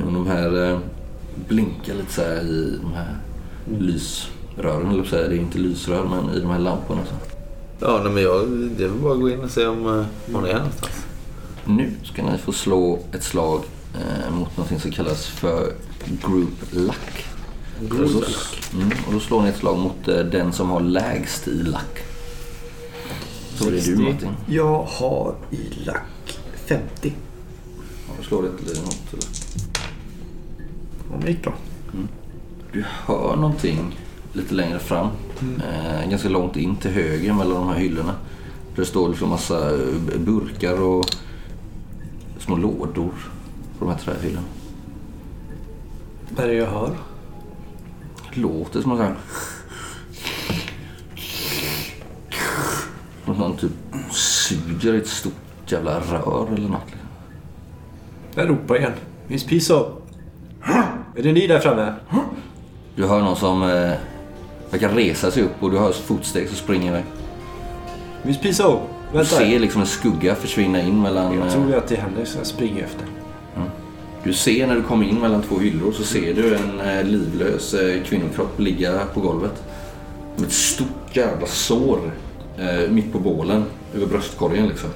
[0.07, 0.79] Och de här
[1.49, 3.17] blinkar lite så här i de här
[3.79, 5.29] lysrören, eller säga.
[5.29, 7.01] Det är inte lysrör men i de här lamporna.
[7.05, 7.15] Så.
[7.81, 10.07] Ja, nej, men jag, det är väl bara att gå in och se om man
[10.33, 11.02] hon är någonstans.
[11.67, 13.63] Nu ska ni få slå ett slag
[13.95, 15.73] eh, mot något som kallas för
[16.27, 17.25] Group Luck.
[17.81, 18.71] Group Och då- luck.
[18.75, 21.99] Mm, och då slår ni ett slag mot eh, den som har lägst i Luck.
[23.55, 24.29] Så det är du Martin.
[24.47, 27.13] Jag har i lack 50.
[28.09, 29.13] Ja, du slår ett eller något.
[29.13, 29.27] Eller?
[31.15, 31.55] Om det gick bra.
[32.73, 33.99] Du hör någonting
[34.33, 35.07] lite längre fram.
[35.43, 38.15] Eh, ganska långt in till höger mellan de här hyllorna.
[38.75, 41.07] Där det står liksom massa eh, burkar och
[42.45, 43.13] små lådor
[43.79, 44.47] på de här trähyllorna.
[46.29, 46.97] Vad är det jag hör?
[48.35, 49.17] Det låter som någon sån här...
[53.25, 53.73] Någon typ
[54.11, 55.33] suger i ett stort
[55.67, 56.93] jävla rör eller något.
[58.35, 58.93] Jag ropar igen.
[59.27, 59.87] Miss Piso!
[61.17, 61.95] Är det ni där framme?
[62.97, 63.93] Du hör någon som eh,
[64.71, 67.05] verkar resa sig upp och du hör fotsteg som springer iväg.
[68.23, 68.81] Miss Piso!
[69.13, 71.35] Du ser liksom en skugga försvinna in mellan...
[71.35, 73.07] Jag eh, tror att det henne så jag springer efter.
[74.25, 77.75] Du ser när du kommer in mellan två hyllor så ser du en eh, livlös
[77.75, 79.63] eh, kvinnokropp ligga på golvet.
[80.37, 81.99] Med ett stort jävla sår
[82.59, 84.91] eh, mitt på bålen över bröstkorgen liksom.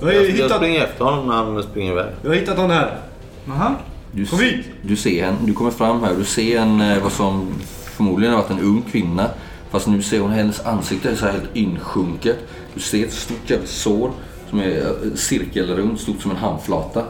[0.00, 2.06] Jag har Jag, jag hittat, springer efter honom när han springer iväg.
[2.22, 2.98] jag har hittat någon här.
[3.46, 3.74] Jaha.
[4.12, 4.66] Du, Kom hit!
[4.82, 7.54] du ser henne, du kommer fram här du ser en, eh, vad som
[7.96, 9.30] förmodligen har varit en ung kvinna.
[9.70, 12.38] Fast nu ser hon hennes ansikte är så här helt insjunket.
[12.74, 14.10] Du ser ett stort jävla sår
[14.50, 17.04] som är eh, cirkelrunt, stort som en handflata.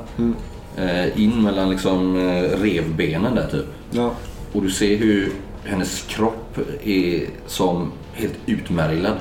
[0.77, 3.67] Eh, in mellan liksom eh, revbenen där typ.
[3.91, 4.11] Ja.
[4.53, 5.33] Och du ser hur
[5.65, 9.17] hennes kropp är som helt utmärglad.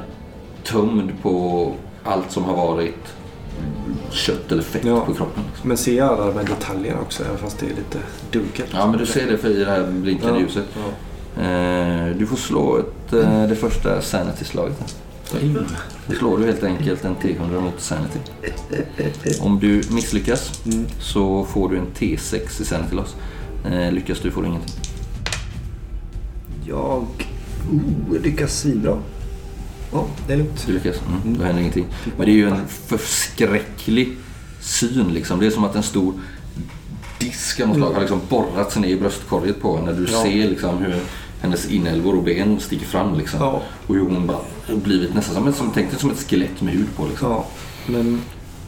[0.64, 1.74] Tömd på
[2.04, 3.14] allt som har varit
[4.12, 5.00] kött eller fett Ja.
[5.06, 5.44] på kroppen.
[5.64, 7.98] Men ser jag alla de här detaljerna också även fast det är lite
[8.32, 8.70] dunkelt?
[8.74, 10.46] Ja, men du ser det för i det här blinkande Ja.
[10.46, 10.66] ljuset.
[10.76, 11.42] Ja.
[11.44, 14.96] Eh, du får slå ett, eh, det första sanity-slaget.
[16.08, 18.20] Då slår du helt enkelt en T100 mot sanity.
[19.40, 20.86] Om du misslyckas Mm.
[21.00, 23.16] så får du en T6 i sanity loss.
[23.72, 24.74] Eh, lyckas du får du ingenting.
[26.68, 27.06] Jag
[27.72, 28.98] oh, lyckas svinbra.
[29.94, 30.64] Ja, det är lugnt.
[30.68, 30.96] Du lyckas.
[31.08, 31.86] Mm, då händer ingenting.
[32.18, 34.18] Men det är ju en förskräcklig
[34.62, 35.40] syn liksom.
[35.40, 36.14] Det är som att en stor
[37.20, 39.94] disk av något slag har liksom borrat sig ner i bröstkorget på henne.
[39.94, 40.22] Du Ja.
[40.24, 40.96] ser liksom hur
[41.42, 43.40] hennes inälvor och ben sticker fram liksom.
[43.42, 43.62] Ja.
[43.88, 46.88] Och hur hon bara blivit nästan som som, tänk dig som ett skelett med hud
[46.96, 47.32] på liksom.
[47.32, 47.46] Ja,
[47.88, 48.22] men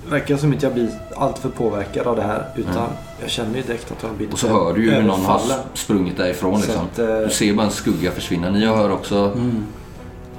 [0.09, 2.45] verkar som att jag blir alltför påverkad av det här.
[2.55, 2.87] Utan
[3.21, 5.25] jag känner ju direkt att jag har blivit Och så hör du ju hur någon
[5.25, 5.41] har
[5.73, 6.81] sprungit därifrån liksom.
[6.91, 8.49] att, eh, Du ser bara en skugga försvinna.
[8.49, 9.63] Ni hör också Mm.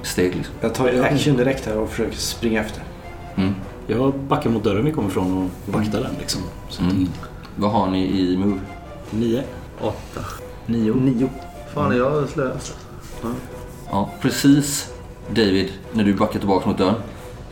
[0.01, 0.55] steg liksom.
[0.61, 2.83] Jag tar ju action direkt här och försöker springa efter.
[3.35, 3.55] Mm.
[3.87, 6.41] Jag backar mot dörren vi kommer ifrån och vaktar den liksom.
[6.79, 7.07] Mm.
[7.55, 8.59] Vad har ni i move?
[9.09, 9.43] Nio.
[9.81, 10.25] Åtta.
[10.65, 10.93] Nio.
[10.93, 11.29] Nio.
[11.73, 12.73] Fan, är jag slös?
[13.91, 14.93] Ja, precis
[15.29, 16.95] David, när du backar tillbaka mot dörren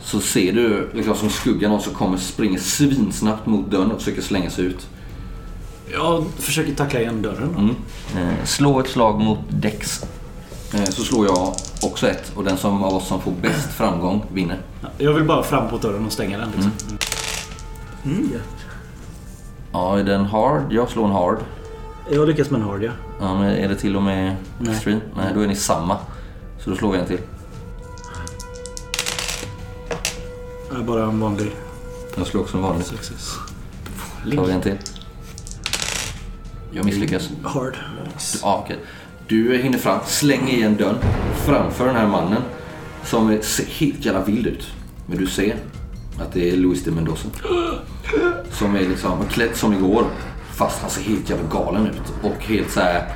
[0.00, 4.22] så ser du liksom som skuggan någon som kommer springer svinsnabbt mot dörren och försöker
[4.22, 4.88] slänga sig ut.
[5.92, 7.54] Jag försöker tackla igen dörren.
[7.58, 7.74] Mm.
[8.16, 10.04] Eh, slå ett slag mot Dex.
[10.74, 14.24] Eh, så slår jag också ett och den som av oss som får bäst framgång
[14.32, 14.58] vinner.
[14.82, 16.48] Ja, Jag vill bara fram på dörren och stänga den.
[16.54, 16.72] Liksom.
[18.02, 18.40] Nio.
[19.72, 20.72] Ja, är den hard?
[20.72, 21.38] Jag slår en hard.
[22.10, 22.92] Jag lyckas med en hard ja.
[23.20, 24.74] Ja, men är det till och med Nej.
[24.74, 25.00] extreme?
[25.16, 25.96] Nej, då är ni samma.
[26.58, 27.18] Så då slår vi en till.
[30.70, 31.50] Jag är bara en vanlig
[32.16, 32.86] Jag slår också en vanlig.
[32.86, 33.34] success.
[34.36, 34.78] Tar vi en till.
[36.72, 37.30] Jag misslyckas.
[37.42, 37.76] Hard.
[38.42, 38.78] Ja, okej.
[39.28, 40.96] Du hinner fram, slänger igen dörren
[41.44, 42.42] framför den här mannen
[43.04, 44.66] som är- ser helt jävla vild ut.
[45.06, 45.56] Men du ser
[46.20, 47.28] att det är Luis de Mendoza.
[48.52, 50.04] Som är liksom klädd som igår
[50.68, 52.12] fast han ser helt jävla galen ut.
[52.22, 53.08] Och helt så här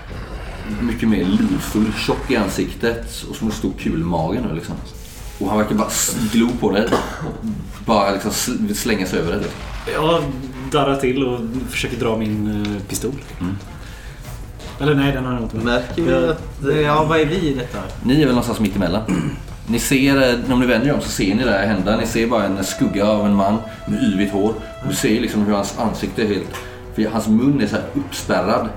[0.80, 4.74] mycket mer livfull, tjock i ansiktet och som en stor kulmage nu liksom.
[5.38, 5.88] Och han verkar bara
[6.32, 6.84] glo på dig.
[6.86, 7.46] Och
[7.86, 9.40] bara liksom sl- slänga sig över dig.
[9.40, 10.04] Liksom.
[10.04, 10.22] Jag
[10.72, 11.40] darrar till och
[11.70, 13.12] försöker dra min eh, pistol.
[14.80, 15.56] Eller nej, den har jag inte.
[15.56, 16.82] Märker vi att...
[16.84, 17.78] Ja, vad är vi i detta?
[18.02, 19.02] Ni är väl någonstans mitt emellan?
[19.68, 21.96] Ni ser, eh, när ni vänder er om så ser ni det här hända.
[21.96, 24.48] Ni ser bara en skugga av en man med yvigt hår.
[24.82, 26.48] Och du ser liksom hur hans ansikte är helt...
[26.96, 28.68] För hans mun är så här uppspärrad.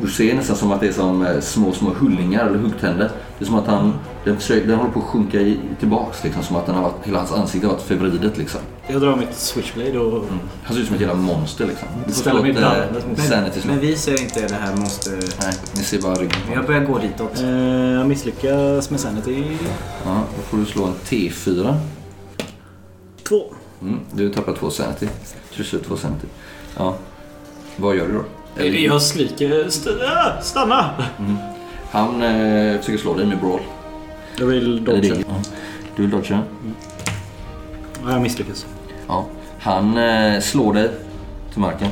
[0.00, 3.10] Du ser nästan som att det är som eh, små, små hullingar eller huggtänder.
[3.38, 3.94] Det är som att han...
[4.24, 6.42] Den, försöker, den håller på att sjunka i, tillbaks liksom.
[6.42, 8.60] Som att den har varit, hela hans ansikte har varit förvridet liksom.
[8.86, 10.24] Jag drar mitt switchblade och...
[10.62, 11.88] Han ser ut som ett jävla monster liksom.
[12.06, 12.50] Du får Ställer slå
[13.46, 13.72] ett, slå.
[13.72, 15.10] Men vi ser inte det här måste...
[15.10, 16.40] Nej, ni ser bara ryggen.
[16.46, 17.40] Men jag börjar gå ditåt.
[17.40, 19.44] Eh, jag misslyckas med sanity.
[20.04, 21.76] Ja, då får du slå en T4.
[23.28, 23.42] Två.
[23.82, 25.08] Mm, du tappar två sanity.
[25.50, 26.26] Så du slår två sanity.
[26.76, 26.96] Ja.
[27.80, 28.24] Vad gör du då?
[28.62, 30.90] Eller- Jag skriker st- äh, stanna!
[31.90, 33.60] Han eh, försöker slå dig med brawl.
[34.38, 35.14] Jag vill Eller dodga.
[35.14, 35.24] dig.
[35.28, 35.34] Ja.
[35.96, 36.42] Du vill dodga?
[38.04, 38.66] Ja, jag misslyckas.
[39.08, 39.26] Ja.
[39.60, 40.90] Han eh, slår dig
[41.52, 41.88] till marken.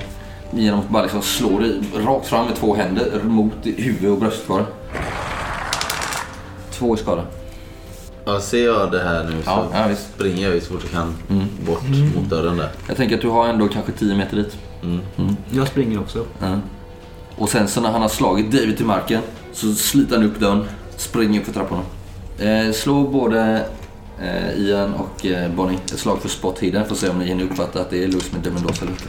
[0.51, 4.65] Genom att bara liksom slå dig rakt fram med två händer mot huvud och bröstkorg.
[6.73, 7.23] Två i skada.
[8.25, 10.09] Ja, ser jag det här nu så Ja, ja, visst.
[10.15, 11.47] springer jag ju så fort jag kan Mm.
[11.67, 11.83] bort
[12.17, 12.69] mot dörren där.
[12.89, 14.57] Jag tänker att du har ändå kanske 10 meter dit.
[14.87, 15.37] Mm.
[15.51, 16.25] Jag springer också.
[16.39, 16.59] Ja.
[17.37, 19.23] Och sen så när han har slagit David till marken
[19.53, 20.65] så sliter han upp dörren,
[20.97, 21.83] springer upp för trapporna.
[22.39, 23.67] Eh, slå både
[24.23, 27.25] eh, Ian och eh, Bonnie ett slag för spot hidden för att se om ni
[27.25, 29.09] hinner uppfatta att det är Louis med Demendosa eller inte.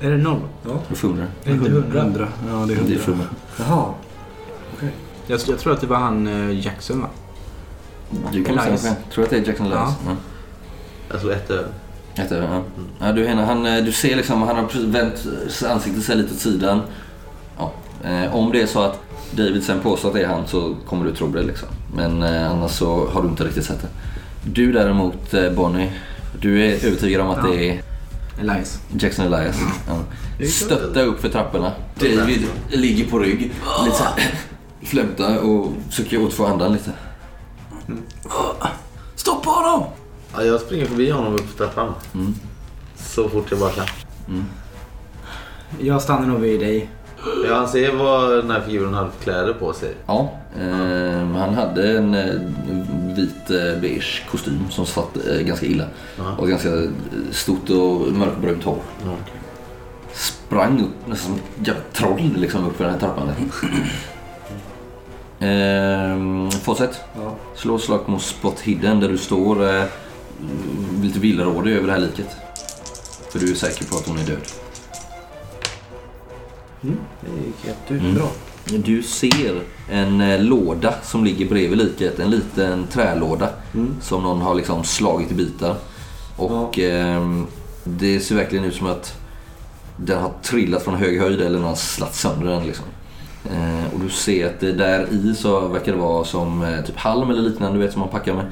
[0.00, 0.40] Är det noll?
[0.62, 2.02] Då fumlar Är det inte hundra?
[2.02, 2.28] Hundra.
[2.48, 2.74] Ja, det är det.
[2.74, 2.98] Det är hundra.
[2.98, 3.28] fumlar.
[3.58, 3.94] Jaha.
[5.26, 7.08] Jag, jag tror att det var han eh, Jackson va?
[8.32, 9.94] Du kan säga Tror du att det är Jackson Elias?
[10.06, 10.10] Ja.
[10.10, 10.16] Ja.
[11.10, 11.68] Jag slår ett över.
[12.16, 12.62] Jätte, ja.
[13.06, 15.26] Ja, du, han, eh, du ser liksom, han har vänt
[15.68, 16.82] ansiktet sig lite åt sidan.
[17.58, 17.72] Ja.
[18.04, 19.00] Eh, om det är så att
[19.30, 21.68] David sen påstår att det är han så kommer du tro det liksom.
[21.96, 23.88] Men eh, annars så har du inte riktigt sett det.
[24.50, 25.90] Du däremot eh, Bonnie,
[26.40, 27.50] du är övertygad om att Ja.
[27.50, 27.82] det är
[28.40, 28.80] Elias.
[28.98, 29.56] Jackson Elias.
[29.88, 30.46] Ja.
[30.46, 31.72] Stötta upp för trapporna.
[32.00, 33.40] David ligger på rygg.
[33.84, 34.34] Lite såhär
[34.82, 36.90] flämta och försöker återfå andan lite.
[39.16, 39.84] Stoppa honom!
[40.36, 41.94] Ja, jag springer förbi honom upp för trappan.
[42.14, 42.34] Mm.
[42.96, 43.86] Så fort jag bara kan.
[45.80, 46.90] Jag stannar nog vid dig.
[47.48, 49.94] Jag anser vad den här figuren hade för kläder på sig.
[50.06, 52.34] Ja, eh, han hade en eh,
[53.16, 55.84] vit eh, beige kostym som satt eh, ganska illa.
[56.18, 56.24] Ja.
[56.38, 56.88] Och ganska eh,
[57.30, 58.78] stort och mörkbrunt hår.
[59.04, 59.40] Ja, okej.
[60.12, 63.28] Sprang upp nästan som ett jävla troll liksom upp för den här trappan.
[65.40, 67.34] eh, Fawcett, Ja.
[67.56, 69.84] slå slag mot spot hidden där du står eh,
[71.02, 72.28] lite villrådig över det här liket.
[73.30, 74.38] För du är säker på att hon är död.
[76.80, 78.28] Det gick jättebra.
[78.70, 78.82] Mm.
[78.82, 82.18] Du ser en eh, låda som ligger bredvid liket.
[82.18, 83.94] En liten trälåda Mm.
[84.02, 85.76] som någon har liksom slagit i bitar.
[86.36, 87.46] Och ehm,
[87.84, 89.14] det ser verkligen ut som att
[89.96, 92.66] den har trillat från hög höjd eller någon har slagit sönder den.
[92.66, 92.84] Liksom.
[93.50, 96.96] Eh, och du ser att det där i så verkar det vara som eh, typ
[96.96, 98.46] halm eller liknande du vet som man packar med.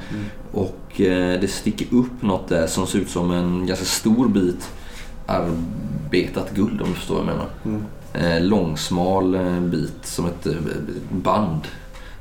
[0.51, 4.69] Och eh, det sticker upp något där som ser ut som en ganska stor bit
[5.25, 7.49] arbetat guld om du förstår vad jag menar.
[7.65, 7.83] Mm.
[8.43, 10.47] Långsmal bit som ett
[11.11, 11.61] band.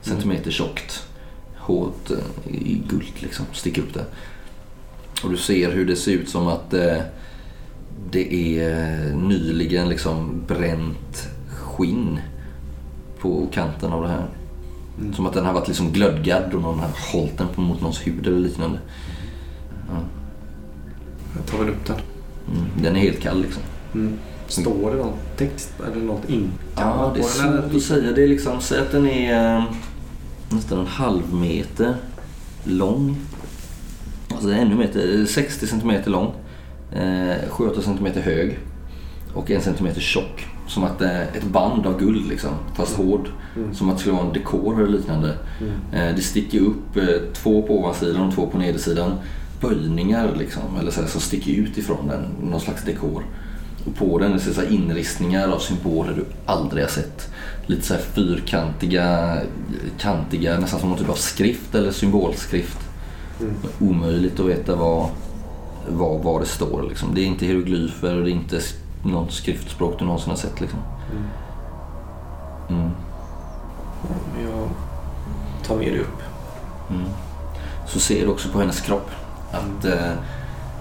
[0.03, 1.07] Centimeter tjockt.
[1.57, 2.11] Hårt
[2.45, 3.47] i guld liksom.
[3.53, 4.05] Sticker upp där.
[5.25, 6.71] Och du ser hur det ser ut som att
[8.11, 12.21] det är nyligen liksom bränt skinn
[13.23, 14.27] på kanten av det här.
[15.15, 18.27] Som att den har varit liksom glödgad och någon har hållit den mot någons hud
[18.27, 18.79] eller liknande.
[21.37, 21.97] Jag tar väl upp den.
[21.97, 22.83] Mm.
[22.83, 23.63] Den är helt kall liksom.
[23.95, 24.19] Mm.
[24.47, 26.51] Står det någon text eller något in?
[26.77, 27.63] Ja, det är eller?
[27.63, 28.13] svårt att säga.
[28.13, 29.65] Det är liksom, säg att den är eh,
[30.49, 31.95] nästan en halv meter
[32.65, 33.17] lång.
[34.29, 36.33] Alltså ännu meter, 60 centimeter lång.
[36.93, 38.59] Eh, 7-8 centimeter hög.
[39.35, 40.47] Och en centimeter tjock.
[40.67, 42.51] Som att det är ett band av guld liksom.
[42.75, 43.29] Fast hård.
[43.73, 45.35] Som att det skulle vara en dekor eller liknande.
[45.93, 49.13] Eh, det sticker upp eh, två på ovansidan och två på nedersidan.
[49.61, 50.63] Böjningar liksom.
[50.81, 52.51] Eller så här, som sticker ut ifrån den.
[52.51, 53.23] Någon slags dekor.
[53.87, 57.31] Och på den är det så inristningar av symboler du aldrig har sett.
[57.67, 59.39] Lite så här fyrkantiga,
[59.99, 62.79] kantiga, nästan som någon typ av skrift eller symbolskrift.
[63.81, 65.09] Omöjligt att veta vad,
[65.89, 66.87] vad, vad det står.
[66.89, 67.15] Liksom.
[67.15, 68.61] Det är inte hieroglyfer och det är inte
[69.03, 70.61] något skriftspråk du någonsin har sett.
[70.61, 70.79] Liksom.
[72.69, 72.91] Mm.
[74.45, 74.69] Jag
[75.67, 76.23] tar med det upp.
[76.91, 77.09] Mm.
[77.87, 79.11] Så ser du också på hennes kropp
[79.53, 80.13] att eh,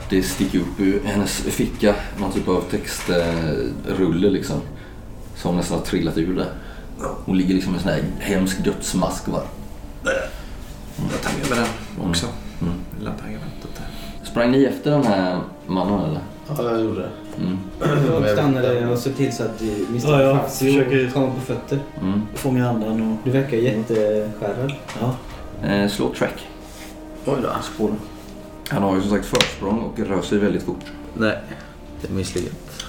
[0.09, 4.61] det sticker upp ur hennes ficka någon typ av textrulle eh, liksom.
[5.35, 6.53] Som nästan har trillat ur där.
[7.25, 9.43] Hon ligger liksom i en sån här hemsk dödsmask bara.
[11.11, 12.27] Jag tar med mig den också.
[12.61, 12.73] Mm.
[12.99, 14.25] Lilla pergamentet där.
[14.31, 16.21] Sprang ni efter den här mannen eller?
[16.47, 17.09] Ja, jag gjorde det.
[17.37, 17.57] Mm.
[18.21, 20.01] Jag stannade och såg till så att Mr.
[20.09, 21.79] Ja, jag Fazio försöker- kommer på fötter.
[22.01, 22.21] Mm.
[22.35, 23.17] Fånga andan och...
[23.25, 24.73] Du verkar jätteskärrad.
[25.01, 25.15] Ja.
[25.67, 26.47] Eh, slå track.
[27.25, 27.49] Oj då.
[27.75, 27.95] Spåren.
[28.69, 30.83] Han har ju som sagt försprång och rör sig väldigt fort.
[31.13, 31.37] Nej,
[32.01, 32.83] det är misslyckat.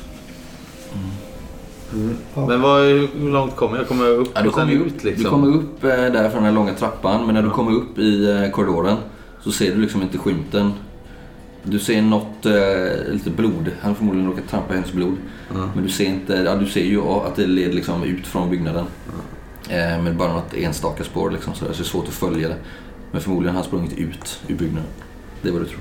[2.34, 3.88] Men vad, hur långt kommer jag?
[3.88, 5.24] Kommer jag upp Ja, du, och kommer ut liksom?
[5.24, 8.30] du kommer upp eh, där från den långa trappan men när du kommer upp i
[8.30, 8.96] eh, korridoren
[9.40, 10.72] så ser du liksom inte skymten.
[11.64, 13.70] Du ser något, eh, lite blod.
[13.80, 15.16] Han har förmodligen råkat trampa i hennes blod.
[15.54, 15.70] Ja.
[15.74, 18.86] Men du ser inte, ja du ser ju att det leder liksom ut från byggnaden.
[19.68, 22.56] Eh, men bara något enstaka spår liksom så, det är svårt att följa det.
[23.12, 24.88] Men förmodligen har han sprungit ut ur byggnaden.
[25.42, 25.80] Det är vad du tror.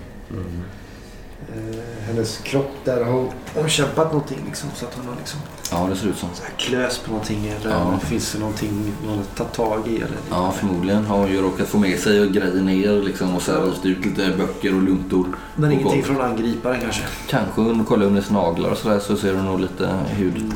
[1.55, 5.39] Eh, hennes kropp där har hon kämpat någonting liksom så att hon har liksom
[5.71, 6.29] Ja, det ser ut som.
[6.33, 7.99] så här klös på någonting eller Ja.
[7.99, 11.67] finns det någonting någon har tagit tag i eller Ja, förmodligen har hon ju råkat
[11.67, 14.81] få med sig och grejer ner liksom och så här rivit ut lite böcker och
[14.81, 15.27] luntor.
[15.55, 16.15] Men Och ingenting golv.
[16.15, 17.03] från angriparen kanske?
[17.29, 20.53] Kanske om du kollar under hennes naglar och sådär så ser du nog lite hud,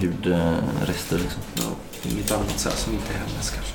[0.00, 1.42] hudrester liksom.
[1.54, 1.62] Ja,
[2.02, 3.72] inget annat så här som inte är hennes kanske.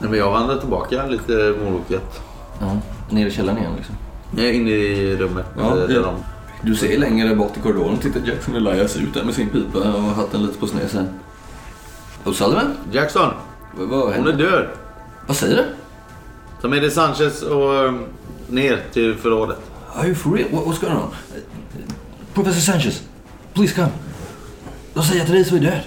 [0.00, 2.20] Nej, men jag vandrar tillbaka lite moroket.
[2.60, 2.76] Ja,
[3.10, 3.94] ner i källaren igen liksom.
[4.36, 5.46] Jag är inne i rummet.
[5.58, 6.00] Ja, eh, där ja.
[6.00, 6.14] de...
[6.62, 10.02] Du ser längre bort i korridoren tittar Jackson Elias ut där med sin pipa och
[10.02, 11.08] hatten lite på sned sen.
[12.24, 12.70] O'Sullivan?
[12.92, 13.30] Jackson,
[13.78, 14.32] Vad, vad hon är händer?
[14.32, 14.66] död.
[15.26, 15.64] Vad säger du?
[16.62, 17.94] Ta med dig Sanchez och eh,
[18.48, 19.58] ner till förrådet.
[19.94, 20.48] Are you for real?
[20.52, 21.10] What, what's going on?
[22.34, 23.02] Professor Sanchez,
[23.54, 23.88] please come.
[24.94, 25.80] De säger att Rizzo är död.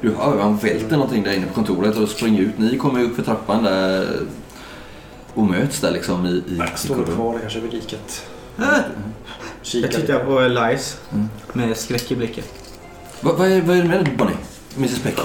[0.00, 2.58] Du hör han välter någonting där inne på kontoret och springer ut.
[2.58, 4.06] Ni kommer upp för trappan där
[5.34, 8.26] och möts där liksom i, i, i Står kvar kanske vid liket.
[9.72, 11.28] Jag tittar på Elias Mm.
[11.52, 12.44] med skräck i blicken.
[13.20, 14.36] Vad, vad, är, vad är det med dig Bonnie?
[14.76, 15.18] Mrs Peck?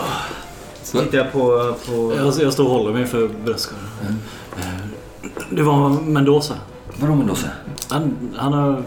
[0.84, 1.76] Så tittar jag på...
[1.88, 2.14] på...
[2.18, 3.86] Jag, jag står och håller mig för bröstkorgen.
[4.58, 4.64] Eh,
[5.50, 6.54] Det var Mendoza.
[7.00, 7.48] Vadå Mendoza?
[7.90, 8.84] Han, han har...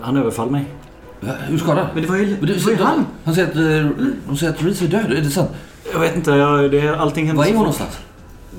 [0.00, 0.64] Han överfall mig.
[1.20, 1.32] Va?
[1.48, 1.86] Hur skadad?
[1.94, 3.06] Men det var ju, det du- var ju han!
[3.24, 5.12] Han säger att, eh, de säger att Rizzo är död.
[5.12, 5.50] Är det sant?
[5.92, 7.98] Jag vet inte, jag, det, är- allting hände Var är hon någonstans?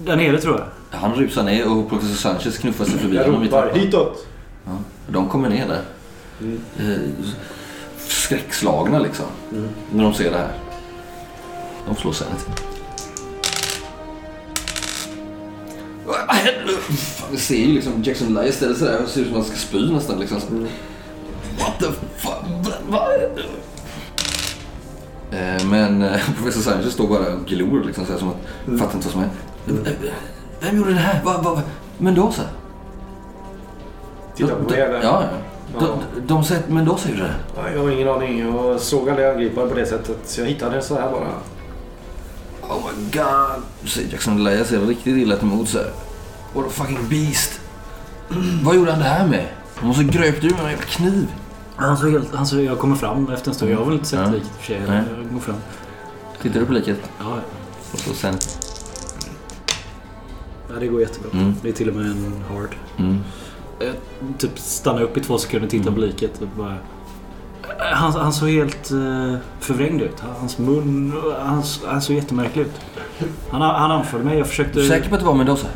[0.05, 0.67] Där nere tror jag.
[0.91, 3.79] Han rusar ner och professor Sanchez knuffar sig förbi Jag honom i ropar trappan.
[3.79, 4.25] hitåt!
[5.07, 5.81] De kommer ner där.
[6.41, 6.61] Mm.
[6.79, 7.25] Eh,
[8.07, 9.25] skräckslagna liksom.
[9.93, 10.51] När de ser det här.
[11.87, 12.11] De slår?
[12.11, 12.27] Fan,
[17.31, 19.57] Vi ser ju liksom Jackson Elias ställer sig där och ser ut som att han
[19.57, 20.39] ska spy nästan liksom.
[21.59, 21.85] What the
[22.17, 22.73] fuck?
[22.87, 23.13] Vad?
[25.31, 28.95] Eh, Men eh, professor Sanchez står bara och glor liksom så här, som att fattar
[28.95, 29.95] inte vad som händer.
[30.59, 31.21] Vem gjorde det här?
[31.23, 31.61] Vad, vad,
[31.97, 32.41] Mendoza?
[34.35, 35.03] Titta på mig eller?
[35.03, 35.23] Ja,
[35.73, 35.79] ja.
[35.79, 37.35] De, de säger att Mendoza gjorde det.
[37.55, 38.39] Ja, Jag har ingen aning.
[38.39, 40.17] Jag såg aldrig angriparen på det sättet.
[40.25, 41.27] Så jag hittade så här bara.
[42.73, 43.89] Oh my god.
[43.89, 45.91] Säger Jackson Elias ser riktigt illa till mods här.
[46.53, 47.59] What a fucking beast.
[48.63, 49.45] Vad gjorde han det här med?
[49.75, 51.27] Han måste gröpt ur med en jävla kniv.
[51.75, 53.71] Han såg helt, han såg, jag kommer fram efter en stund.
[53.71, 54.25] Jag har väl inte sett Ja.
[54.31, 54.81] liket i och för sig.
[54.87, 55.55] Jag går fram.
[56.41, 56.97] Tittar du på liket?
[57.19, 57.41] Ja, ja.
[57.93, 58.33] Och så sen...
[60.69, 61.31] ja, det går jättebra.
[61.33, 61.53] Mm.
[61.61, 62.75] Det är till och med en hard.
[62.97, 63.17] Mm.
[63.79, 63.93] Jag
[64.37, 66.77] typ stannar upp i två sekunder, tittar på liket och bara...
[67.79, 70.23] Han, han såg helt uh, förvrängd ut.
[70.39, 71.13] Hans mun...
[71.39, 72.71] Han, han såg jättemärklig ut.
[73.51, 74.37] Han, han anföll mig.
[74.37, 74.79] Jag försökte...
[74.79, 75.67] Du är säker på att det var Mendoza?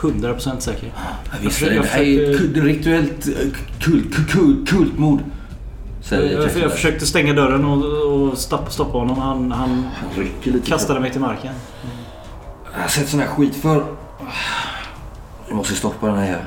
[0.00, 0.92] 100% säker.
[1.32, 1.80] Jag visste Jag det.
[1.80, 3.32] Det här är ett rituellt eh,
[3.80, 5.20] kult, kult, kult, kultmord.
[6.10, 6.72] Jag, jag, Elias.
[6.72, 9.18] försökte stänga dörren och, och stoppa, stoppa honom.
[9.18, 11.54] Han, han Han kastade mig till marken.
[12.74, 13.84] Jag har sett sån här skit för.
[15.48, 16.46] Vi måste stoppa den här jäveln.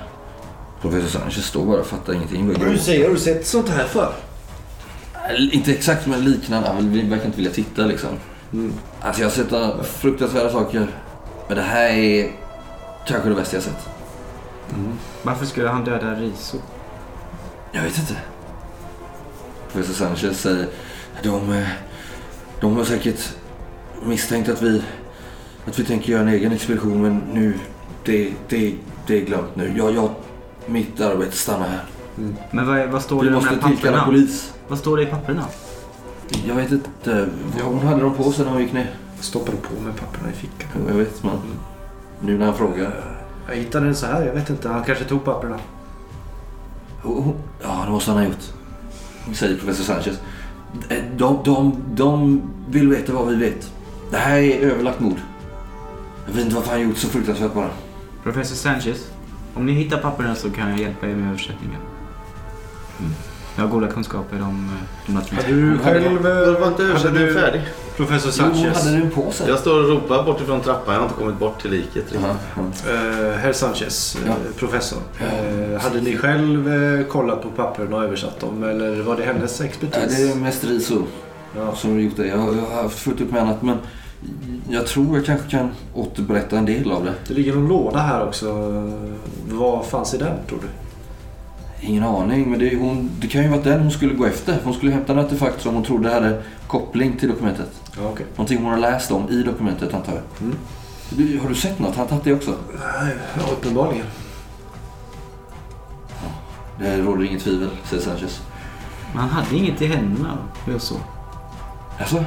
[0.81, 2.47] Professor Sanchez står bara och fattar ingenting.
[2.53, 4.13] Vad du säger, har du sett sånt här för?
[5.29, 6.69] Äh, Inte exakt men liknande.
[6.69, 8.09] Han vill- verkar inte vilja titta liksom.
[9.01, 10.87] Alltså jag har sett några fruktansvärda saker.
[11.47, 12.31] Men det här är
[13.07, 13.89] kanske det bästa jag sett.
[15.23, 16.57] Varför skulle han döda Riso?
[17.71, 18.15] Jag vet inte.
[19.73, 20.67] Professor Sanchez säger
[21.23, 21.67] de, eh,
[22.61, 23.33] de har säkert
[24.03, 24.83] misstänkt att vi,
[25.67, 27.53] att vi tänker göra en egen expedition men nu,
[28.05, 28.75] det, det,
[29.07, 29.73] det är glömt nu.
[29.77, 30.09] Jag, jag,
[30.65, 31.83] mitt arbete stannar här.
[32.51, 34.05] Men vad, vad står det Vi i de måste här tillkalla papperna?
[34.05, 34.53] polis.
[34.67, 35.43] Vad står det i papperna?
[36.47, 37.27] Jag vet inte.
[37.63, 38.91] Hon hade dem på sig när hon gick ner.
[39.19, 40.69] Stoppade på med papperna i fickan.
[40.87, 41.33] Jag vet men
[42.21, 42.91] nu när han frågar.
[43.49, 44.25] Jag hittade den så här.
[44.25, 44.69] Jag vet inte.
[44.69, 45.59] Han kanske tog papperna.
[47.03, 48.53] Oh, oh, Ja, det måste han ha gjort.
[49.33, 50.19] Säger professor Sanchez.
[51.17, 53.71] De, de, de vill veta vad vi vet.
[54.11, 55.17] Det här är överlagt mord.
[56.27, 57.69] Jag vet inte varför han gjort så fruktansvärt bara.
[58.23, 59.07] Professor Sanchez,
[59.53, 61.79] om ni hittar papperna så kan jag hjälpa er med översättningen.
[63.55, 65.51] Jag har goda kunskaper om eh, de Hade latinska.
[65.51, 66.21] du själv...
[66.59, 67.61] Var inte översättningen färdig?
[67.97, 68.83] Professor Jo, Sanchez.
[68.85, 69.49] hade den på sig.
[69.49, 70.93] Jag står och ropar bort ifrån trappan.
[70.93, 72.21] Jag har inte kommit bort till liket riktigt.
[72.87, 74.33] Eh, Herr Sanchez, eh, Ja.
[74.57, 74.99] professor.
[75.19, 78.63] Eh, hade ni själv eh, kollat på papperna och översatt dem?
[78.63, 80.17] Eller var det hennes expertis?
[80.17, 81.03] det är mest Riso
[81.55, 81.75] Ja.
[81.75, 82.27] som har gjort det.
[82.27, 83.77] Jag, jag har haft fullt upp med annat men
[84.69, 87.13] Jag tror jag kanske kan återberätta en del av det.
[87.27, 88.53] Det ligger någon låda här också.
[89.49, 90.67] Vad fanns i den tror du?
[91.87, 94.57] Ingen aning, men det, är hon, det kan ju vara den hon skulle gå efter.
[94.63, 97.81] Hon skulle hämta en artefakt som hon trodde hade koppling till dokumentet.
[97.97, 98.25] Ja, okej.
[98.35, 100.23] Någonting hon har läst om i dokumentet antar jag.
[100.41, 100.57] Mm.
[101.09, 101.95] Du, har du sett något?
[101.95, 102.55] Har han tagit det också?
[102.79, 104.05] Nej, ja, uppenbarligen.
[106.79, 108.41] Det råder inget tvivel, säger Sanchez.
[109.13, 110.37] Men han hade inget i händerna.
[110.65, 110.95] vad Jag så.
[111.99, 112.23] Alltså,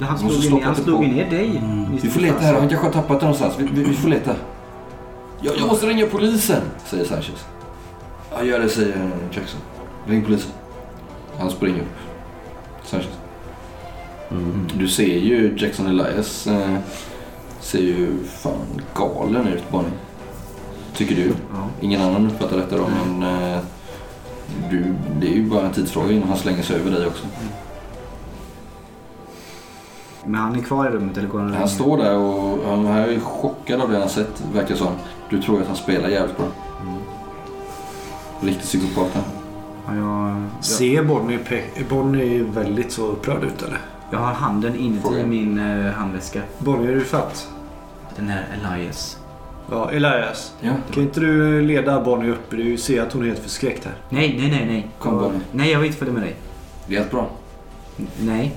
[0.00, 1.56] Han slog, ju ner, han slog ju ner dig.
[1.56, 1.96] Mm.
[2.02, 2.54] vi får leta här.
[2.54, 3.54] Han kanske har tappat det någonstans.
[3.58, 4.34] Vi, vi, vi får leta.
[5.40, 7.46] Jag, jag måste ringa polisen, säger Sanchez.
[8.32, 9.60] Ja, gör det, säger Jackson.
[10.06, 10.50] Ring polisen.
[11.38, 11.98] Han springer upp.
[12.84, 13.18] Sanchez.
[14.30, 14.68] Mm.
[14.74, 16.76] Du ser ju Jackson Elias eh,
[17.60, 19.90] ser ju fan galen ut Bonnie.
[20.94, 21.32] Tycker du.
[21.52, 21.68] Ja.
[21.80, 23.58] Ingen annan uppfattar detta då men eh,
[24.70, 27.26] du, det är ju bara en tidsfråga innan han slänger sig över dig också.
[30.28, 33.20] Men han är kvar i rummet eller går han Han står där och han är
[33.20, 34.88] chockad av det han sett verkar som.
[35.30, 36.46] Du tror att han spelar jävligt bra.
[38.40, 39.24] Riktigt psykopat han.
[39.86, 43.78] Ja, jag, jag, Ser Bonnie, pe- Bonnie väldigt så upprörd ut eller?
[44.10, 46.40] jag har handen inuti min uh, handväska.
[46.58, 47.48] Bonnie, är du fatt?
[48.16, 49.18] Den här Elias.
[49.70, 50.52] Ja, Elias.
[50.60, 52.50] Ja, Kan inte du leda Bonnie upp?
[52.50, 53.94] Du ser att hon är helt förskräckt här.
[54.08, 54.88] Nej, nej, nej, nej.
[54.98, 55.40] kom Bonnie.
[55.52, 56.36] Nej, jag vill inte följa med dig.
[56.86, 57.26] Det är helt bra.
[57.98, 58.54] N- Nej.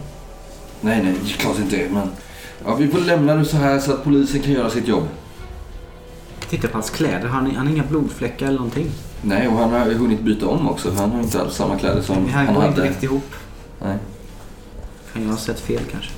[0.82, 2.08] Nej, nej, klart inte men...
[2.66, 5.08] Ja, vi får lämna det så här så att polisen kan göra sitt jobb.
[6.50, 7.28] Titta på hans kläder.
[7.28, 8.92] Han, han har inga blodfläckar eller någonting.
[9.22, 10.92] Nej, och han har hunnit byta om också.
[10.94, 12.88] Han har inte alls samma kläder som Det här han går inte hade.
[12.90, 13.34] riktigt ihop.
[13.82, 13.98] Nej,
[15.14, 16.12] Kan jag ha sett fel kanske?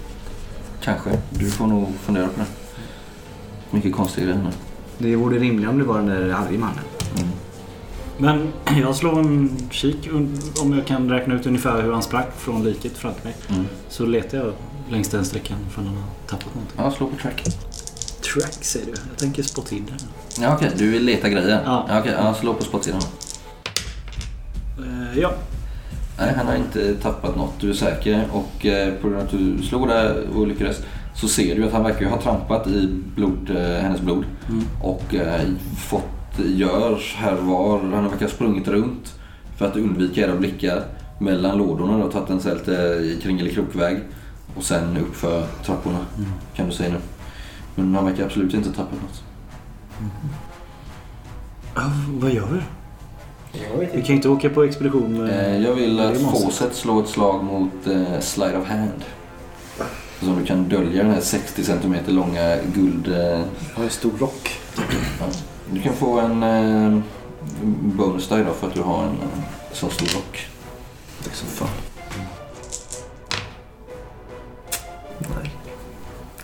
[0.84, 1.10] kanske.
[1.30, 2.46] Du får nog fundera på det.
[3.72, 4.50] Mycket konstiga grejer nu.
[4.98, 6.80] Det vore rimligare om det var den där arga mannen.
[7.18, 7.30] Mm.
[8.18, 10.10] Men jag slår en kik
[10.62, 13.36] om jag kan räkna ut ungefär hur han sprack från liket framför mig.
[13.50, 13.66] Mm.
[13.90, 14.54] Så letar jag
[14.90, 16.78] längs den sträckan för han har tappat någonting.
[16.78, 17.44] Ja, slå på track.
[18.34, 18.92] Track säger du.
[18.92, 19.98] Jag tänker spot hidden.
[20.40, 20.72] Ja, okej.
[20.78, 21.62] Du vill leta grejer?
[21.66, 21.86] Ja.
[21.90, 22.14] ja okej.
[22.18, 23.02] Ja, slå på spotsidan.
[24.78, 25.34] Eh, ja.
[26.18, 27.54] Nej, han har inte tappat något.
[27.60, 28.28] Du är säker.
[28.32, 30.78] Och eh, på grund av att du slog där och lyckades
[31.16, 34.26] så ser du att han verkar ha trampat i blod, eh, hennes blod.
[34.50, 34.64] Mm.
[34.82, 35.42] Och eh,
[35.78, 37.80] fått gör här var.
[37.80, 39.14] Han verkar ha sprungit runt
[39.58, 40.84] för att undvika era blickar
[41.20, 44.00] mellan lådorna och tagit en här lite kringelikrokväg.
[44.56, 46.00] Och sen upp för trapporna
[46.56, 47.00] kan du säga nu.
[47.76, 49.24] Men han verkar absolut inte ha tappat något.
[51.76, 52.62] Ja, vad gör vi?
[53.94, 55.56] Vi kan inte åka på expedition med...
[55.56, 59.04] Eh, jag vill att Fawcett slår ett slag mot eh, Slide of Hand.
[60.22, 63.08] Så om du kan dölja den här 60 cm långa guld...
[63.08, 64.50] Eh, Jag har en stor rock.
[65.74, 67.00] Du kan få en eh,
[67.98, 70.48] bonus die då för att du har en eh, så stor rock.
[71.24, 71.68] Tack som fan.
[75.20, 75.52] Nej.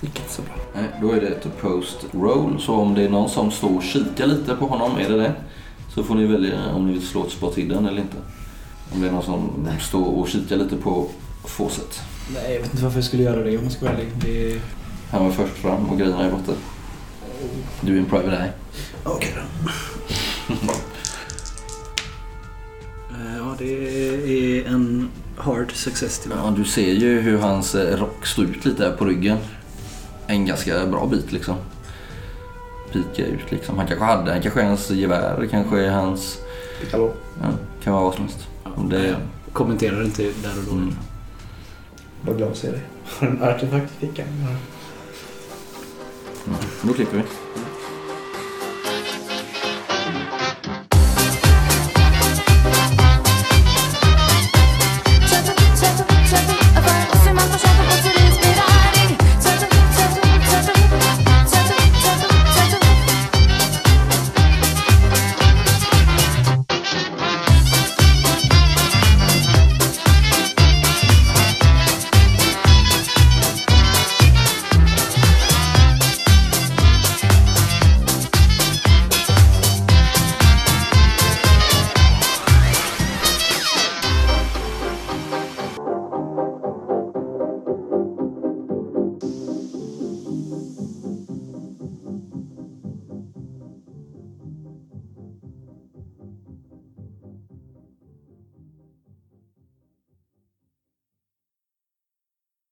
[0.01, 0.53] Gick inte så bra.
[0.75, 2.61] Nej, då är det ett post roll.
[2.61, 5.34] Så om det är någon som står och kikar lite på honom, är det det?
[5.95, 8.17] Så får ni välja om ni vill slå ett spot hidden eller inte.
[8.93, 11.07] Om det är någon som står och kikar lite på
[11.45, 12.01] Fawcett.
[12.34, 14.11] Nej, jag vet inte varför jag skulle göra det om jag ska vara ärlig.
[14.21, 14.61] Det är...
[15.11, 16.51] Han var först fram och grejerna är borta.
[17.81, 18.51] Du är en private eye.
[19.03, 20.55] Okej då.
[23.11, 23.73] Eh, Ja, det
[24.59, 28.66] är en hard success till Ja, du ser ju hur hans eh, rock står ut
[28.66, 29.37] lite här på ryggen.
[30.28, 31.55] En ganska bra bit liksom.
[32.91, 33.78] Pika ut liksom.
[33.78, 36.37] Han kanske hade, han kanske är hans gevär, kanske är hans...
[36.91, 37.11] Ja,
[37.83, 38.47] kan vara vad som helst.
[38.63, 39.17] Ja, det- Jag
[39.53, 40.71] kommenterar inte där och då.
[40.71, 40.93] Mm.
[42.21, 42.82] Vad glad att se dig.
[43.20, 44.25] Har en artefakt i fickan.
[46.47, 46.59] Mm.
[46.82, 47.24] Då klipper vi.